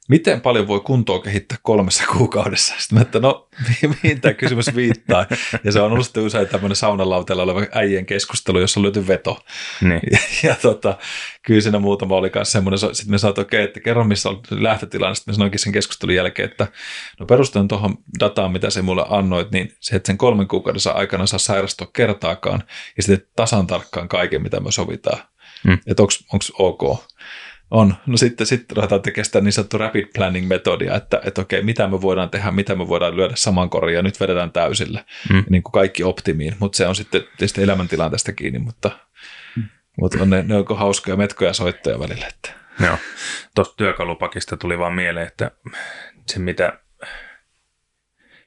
[0.09, 2.73] miten paljon voi kuntoa kehittää kolmessa kuukaudessa?
[2.77, 3.47] Sitten mä, että no,
[3.81, 5.25] mi- mihin tämä kysymys viittaa?
[5.63, 9.39] Ja se on ollut sitten usein tämmöinen saunalauteella oleva äijien keskustelu, jossa on löyty veto.
[9.81, 10.01] Niin.
[10.11, 10.97] Ja, ja tota,
[11.41, 14.41] kyllä siinä muutama oli kanssa semmoinen, sitten me sanoin, että okei, että kerro missä on
[14.51, 16.67] lähtötilanne, sitten me sanoinkin sen keskustelun jälkeen, että
[17.19, 21.25] no perustuen tuohon dataan, mitä se mulle annoit, niin se, että sen kolmen kuukaudessa aikana
[21.25, 22.63] saa sairastua kertaakaan,
[22.97, 25.19] ja sitten tasan tarkkaan kaiken, mitä me sovitaan.
[25.63, 25.79] Mm.
[25.87, 27.03] Että onko ok.
[27.71, 27.93] On.
[28.05, 31.87] No sitten, sitten ruvetaan tekemään sitä niin sanottu rapid planning metodia, että, että okei, mitä
[31.87, 35.05] me voidaan tehdä, mitä me voidaan lyödä saman koriin ja nyt vedetään täysillä.
[35.33, 35.43] Mm.
[35.49, 38.91] Niin kuin kaikki optimiin, mutta se on sitten tietysti elämäntilanteesta kiinni, mutta,
[39.55, 39.63] Mm.
[40.01, 42.27] mutta on ne, ne onko hauskoja metkoja soittoja välillä.
[42.27, 42.51] Että.
[42.85, 42.97] Joo.
[43.55, 45.51] Tuosta työkalupakista tuli vaan mieleen, että
[46.27, 46.79] se mitä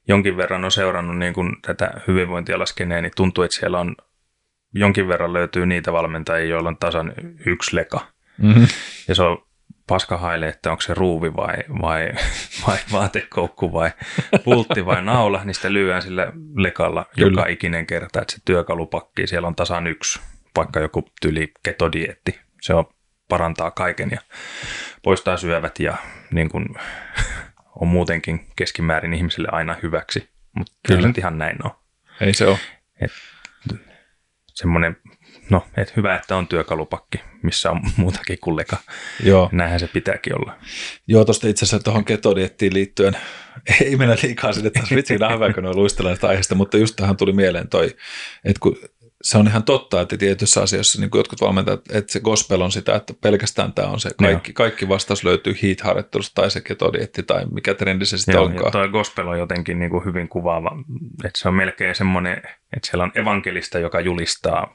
[0.08, 3.96] jonkin verran on seurannut niin kuin tätä hyvinvointialaskeneen, niin tuntuu, että siellä on
[4.74, 7.12] jonkin verran löytyy niitä valmentajia, joilla on tasan
[7.46, 8.11] yksi leka.
[8.38, 8.66] Mm-hmm.
[9.08, 9.46] Ja se on
[9.86, 12.12] paska haile, että onko se ruuvi vai, vai,
[12.66, 13.90] vai vaatekoukku vai
[14.44, 17.30] pultti vai naula, niin sitä lyödään sillä lekalla Kyllä.
[17.30, 20.20] joka ikinen kerta, että se työkalupakki, siellä on tasan yksi,
[20.56, 22.40] vaikka joku tyli ketodietti.
[22.60, 22.84] Se on,
[23.28, 24.20] parantaa kaiken ja
[25.02, 25.96] poistaa syövät ja
[26.30, 26.66] niin kuin,
[27.80, 30.28] on muutenkin keskimäärin ihmisille aina hyväksi.
[30.56, 31.70] Mutta kyllä nyt ihan näin on.
[32.20, 32.58] Ei se ole.
[34.46, 34.96] Semmoinen,
[35.50, 38.76] no, et hyvä, että on työkalupakki, missä on muutakin kuin leka.
[39.24, 39.48] Joo.
[39.52, 40.56] Näinhän se pitääkin olla.
[41.06, 43.16] Joo, tuosta itse asiassa tuohon ketodiettiin liittyen,
[43.84, 47.16] ei mennä liikaa sinne taas, vitsi, on hyvä, kun luistellaan sitä aiheesta, mutta just tähän
[47.16, 47.96] tuli mieleen toi,
[48.44, 48.76] että kun
[49.22, 52.94] se on ihan totta, että tietyissä asioissa niin jotkut valmentajat, että se gospel on sitä,
[52.94, 57.74] että pelkästään tämä on se, kaikki, kaikki vastaus löytyy heat-harjoittelusta tai se ketodietti tai mikä
[57.74, 58.72] trendi se sitten Joo, onkaan.
[58.72, 60.76] toi gospel on jotenkin niin kuin hyvin kuvaava,
[61.24, 62.36] että se on melkein semmoinen,
[62.76, 64.74] että siellä on evankelista, joka julistaa.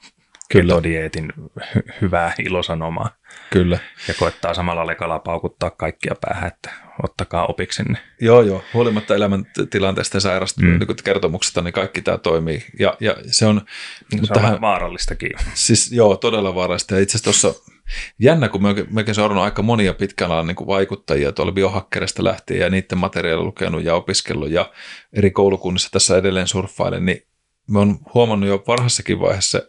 [0.50, 3.10] Ketodieetin hy- hyvää ilosanomaa
[3.50, 3.80] Kyllä.
[4.08, 6.72] ja koettaa samalla lekalla paukuttaa kaikkia päähän, että
[7.04, 8.00] ottakaa opiksenne.
[8.22, 8.64] Joo, joo.
[8.74, 10.68] Huolimatta elämäntilanteesta ja sairasta Mm.
[10.68, 10.80] mm.
[11.04, 12.66] kertomuksesta, niin kaikki tämä toimii.
[12.80, 13.62] Ja, ja se on,
[14.10, 15.32] Se mutta on tähän, vaarallistakin.
[15.54, 16.96] Siis joo, todella vaarallista.
[16.96, 17.72] Ja itse asiassa tuossa
[18.20, 22.70] jännä, kun me mekin seurannut aika monia pitkän alan niin vaikuttajia tuolla biohakkerista lähtien ja
[22.70, 24.72] niiden materiaalia lukenut ja opiskellut ja
[25.14, 27.28] eri koulukunnissa tässä edelleen surffailen, niin
[27.70, 29.62] me on huomannut jo varhaisessakin vaiheessa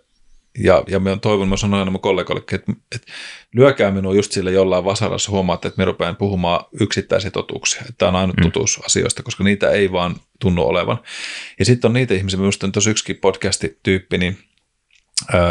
[0.59, 3.13] ja, ja me on toivon, mä sanoin aina mun kollegoille, että, että
[3.55, 8.09] lyökää minua just sille jollain vasarassa, huomaatte, että me rupean puhumaan yksittäisiä totuuksia, että tämä
[8.09, 8.43] on ainut mm.
[8.43, 10.99] totuus asioista, koska niitä ei vaan tunnu olevan.
[11.59, 14.39] Ja sitten on niitä ihmisiä, minusta on tuossa yksikin podcasti-tyyppi, niin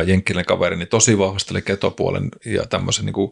[0.05, 3.31] jenkkilän kaveri, niin tosi vahvasti oli ketopuolen ja tämmöisen niin kuin,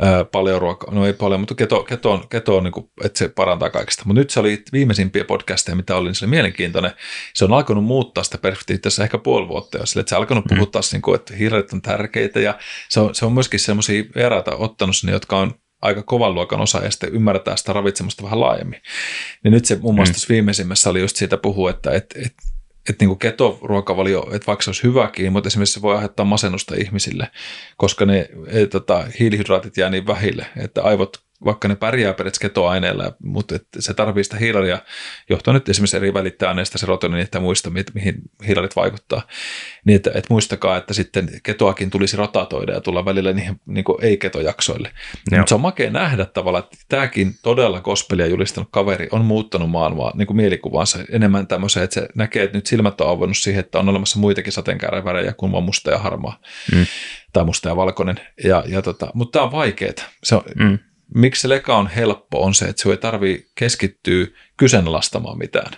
[0.00, 3.18] ää, paljon ruokaa, no ei paljon, mutta keto, keto on, keto on niin kuin, että
[3.18, 4.02] se parantaa kaikista.
[4.06, 6.92] Mutta nyt se oli viimeisimpiä podcasteja, mitä oli, niin se oli mielenkiintoinen.
[7.34, 10.20] Se on alkanut muuttaa sitä perspektiiviä tässä ehkä puoli vuotta jo, sille, että se on
[10.20, 12.58] alkanut puhua taas, niin kuin, että hiiret on tärkeitä ja
[12.88, 16.84] se on, se on myöskin semmoisia eräitä ottanut sinne, jotka on aika kovan luokan osa
[16.84, 18.80] ja sitten ymmärtää sitä ravitsemusta vähän laajemmin.
[19.44, 20.32] Niin nyt se muun muassa mm.
[20.32, 22.34] viimeisimmässä oli just siitä puhua, että et, et,
[22.88, 27.30] että niin ketoruokavalio, että vaikka se olisi hyväkin, mutta esimerkiksi se voi aiheuttaa masennusta ihmisille,
[27.76, 33.12] koska ne et, tota, hiilihydraatit jää niin vähille, että aivot vaikka ne pärjää periaatteessa ketoaineilla,
[33.22, 34.78] mutta että se tarvitsee sitä hiilaria,
[35.30, 38.14] johtuen nyt esimerkiksi eri välittäjäaineista, serotoniinista ja muista, mihin
[38.46, 39.22] hiilarit vaikuttaa.
[39.84, 44.90] Niin, että, että muistakaa, että sitten ketoakin tulisi rotatoida ja tulla välillä niihin niin ei-ketojaksoille.
[45.30, 50.12] Mutta se on makea nähdä tavallaan, että tämäkin todella kospelia julistanut kaveri on muuttanut maailmaa
[50.14, 53.78] niin kuin mielikuvansa enemmän tämmöiseen, että se näkee, että nyt silmät on avannut siihen, että
[53.78, 56.38] on olemassa muitakin sateenkäärivärejä kuin vain musta ja harmaa.
[56.74, 56.86] Mm.
[57.32, 58.20] Tai musta ja valkoinen.
[58.44, 59.92] Ja, ja tota, mutta tämä on vaikeaa.
[60.24, 60.78] Se on, mm
[61.14, 64.26] miksi se leka on helppo, on se, että se ei tarvitse keskittyä
[64.56, 65.72] kyseenalaistamaan mitään,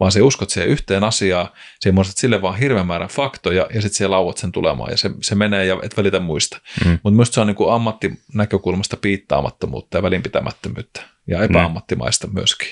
[0.00, 1.48] vaan se uskot siihen yhteen asiaan,
[1.80, 5.10] se muistat sille vaan hirveän määrän faktoja ja sitten siellä lauat sen tulemaan ja se,
[5.22, 6.60] se menee ja et välitä muista.
[6.84, 6.90] Mm.
[6.90, 12.34] Mutta minusta se on niin ammattinäkökulmasta piittaamattomuutta ja välinpitämättömyyttä ja epäammattimaista mm.
[12.34, 12.68] myöskin.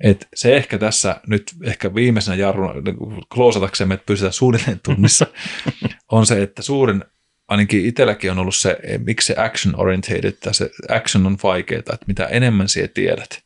[0.00, 2.96] Et se ehkä tässä nyt ehkä viimeisenä jarruna, niin
[3.34, 5.26] kloosataksemme, että pysytään suunnilleen tunnissa,
[6.12, 7.04] on se, että suurin
[7.52, 11.78] ainakin itselläkin on ollut se, eh, miksi se action orientated, että se action on vaikeaa,
[11.78, 13.42] että mitä enemmän sinä tiedät,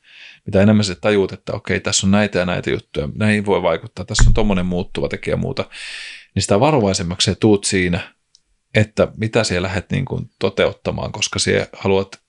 [0.47, 4.05] mitä enemmän se tajuut, että okei, tässä on näitä ja näitä juttuja, näihin voi vaikuttaa,
[4.05, 5.65] tässä on tuommoinen muuttuva tekijä muuta,
[6.35, 8.15] niin sitä varovaisemmaksi se tuut siinä,
[8.75, 12.21] että mitä siellä lähdet niin kuin toteuttamaan, koska siellä haluat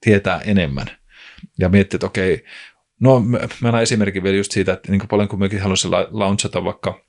[0.00, 0.86] tietää enemmän.
[1.58, 2.44] Ja miettiä, että okei,
[3.00, 6.64] no mä annan esimerkin vielä just siitä, että niin kuin paljon kuin mekin haluaisin launchata
[6.64, 7.05] vaikka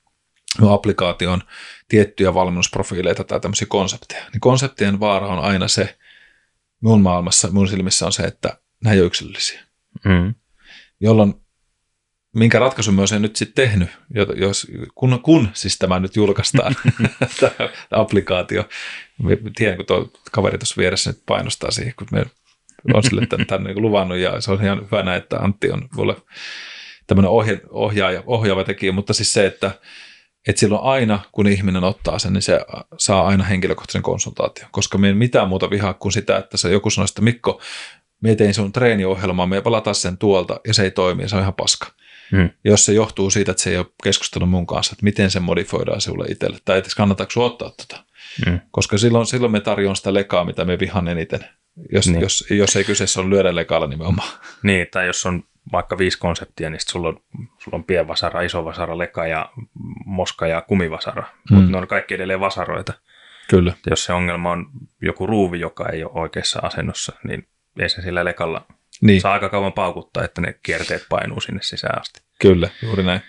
[0.69, 1.43] applikaation
[1.87, 4.25] tiettyjä valmennusprofiileita tai tämmöisiä konsepteja.
[4.33, 5.97] Niin konseptien vaara on aina se,
[6.81, 9.61] mun maailmassa, mun silmissä on se, että nämä ei ole yksilöllisiä.
[10.05, 10.35] Mm.
[10.99, 11.33] Jolloin
[12.35, 13.89] minkä ratkaisun myös en nyt sitten tehnyt,
[14.35, 16.75] jos, kun, kun siis tämä nyt julkaistaan,
[17.39, 18.69] tämä applikaatio.
[19.55, 22.25] Tiedän, kun tuo kaveri tuossa vieressä nyt painostaa siihen, kun me
[22.93, 25.89] on sille tämän, tämän niin luvannut ja se on ihan hyvä näin, että Antti on
[25.95, 26.15] mulle
[27.07, 29.71] tämmöinen ohja, ohjaaja, ohjaava tekijä, mutta siis se, että
[30.47, 32.59] että silloin aina, kun ihminen ottaa sen, niin se
[32.97, 36.89] saa aina henkilökohtaisen konsultaation, koska me ei mitään muuta vihaa kuin sitä, että se joku
[36.89, 37.61] sanoo, että Mikko,
[38.21, 41.53] me tein sun treeniohjelmaa, me palataan sen tuolta ja se ei toimi se on ihan
[41.53, 41.87] paska.
[42.31, 42.49] Hmm.
[42.63, 46.01] Jos se johtuu siitä, että se ei ole keskustellut mun kanssa, että miten se modifoidaan
[46.01, 48.03] sinulle itselle, tai että kannattaako sinua ottaa tuota.
[48.45, 48.59] Hmm.
[48.71, 51.39] Koska silloin, silloin me tarjoan sitä lekaa, mitä me vihan eniten,
[51.91, 52.21] jos, niin.
[52.21, 54.29] jos, jos ei kyseessä ole lyödä lekaalla nimenomaan.
[54.63, 57.19] Niin, tai jos on vaikka viisi konseptia, niin sulla on,
[57.57, 59.51] sulla on pienvasara, iso vasara, leka ja
[60.05, 61.55] moska ja kumivasara, mm.
[61.55, 62.93] mutta ne on kaikki edelleen vasaroita.
[63.49, 63.73] Kyllä.
[63.85, 64.65] Ja jos se ongelma on
[65.01, 67.47] joku ruuvi, joka ei ole oikeassa asennossa, niin
[67.79, 68.67] ei se sillä lekalla
[69.01, 69.21] niin.
[69.21, 72.21] saa aika kauan paukuttaa, että ne kierteet painuu sinne sisään asti.
[72.39, 73.21] Kyllä, juuri näin.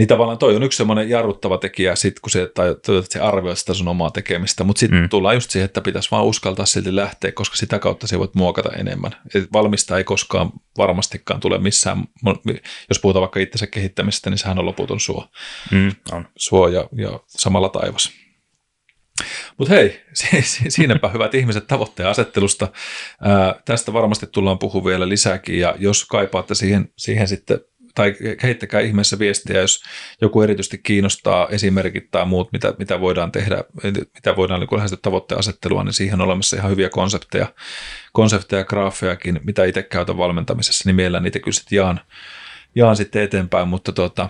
[0.00, 2.76] Niin tavallaan toi on yksi semmoinen jarruttava tekijä, sit, kun se, tai,
[3.08, 5.08] se arvioi sitä sun omaa tekemistä, mutta sitten mm.
[5.08, 8.70] tullaan just siihen, että pitäisi vaan uskaltaa silti lähteä, koska sitä kautta se voit muokata
[8.76, 9.12] enemmän.
[9.34, 12.04] Et valmista ei koskaan varmastikaan tule missään,
[12.88, 15.26] jos puhutaan vaikka itsensä kehittämisestä, niin sehän on loputon suo,
[15.70, 16.28] mm, on.
[16.36, 18.10] suo ja, ja samalla taivas.
[19.58, 20.00] Mutta hei,
[20.68, 22.68] siinäpä hyvät ihmiset tavoitteen asettelusta.
[23.20, 27.60] Ää, tästä varmasti tullaan puhumaan vielä lisääkin, ja jos kaipaatte siihen, siihen sitten
[28.00, 29.82] tai heittäkää ihmeessä viestiä, jos
[30.20, 33.64] joku erityisesti kiinnostaa esimerkit tai muut, mitä, mitä voidaan tehdä,
[34.14, 37.46] mitä voidaan niin lähestyä tavoitteen asettelua, niin siihen on olemassa ihan hyviä konsepteja,
[38.12, 42.00] konsepteja graafejakin, mitä itse käytän valmentamisessa, niin mielellään niitä kyllä sitten jaan,
[42.74, 44.28] jaan sitten eteenpäin, mutta tuota,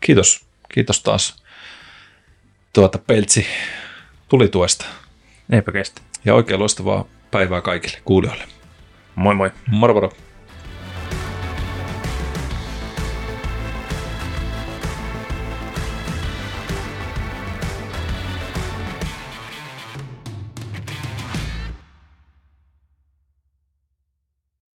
[0.00, 1.42] kiitos, kiitos taas
[2.72, 3.46] tuota Peltsi
[4.28, 4.84] tulituesta.
[5.52, 6.00] Eipä kestä.
[6.24, 8.44] Ja oikein loistavaa päivää kaikille kuulijoille.
[9.14, 9.50] Moi moi.
[9.68, 10.12] Moro moro.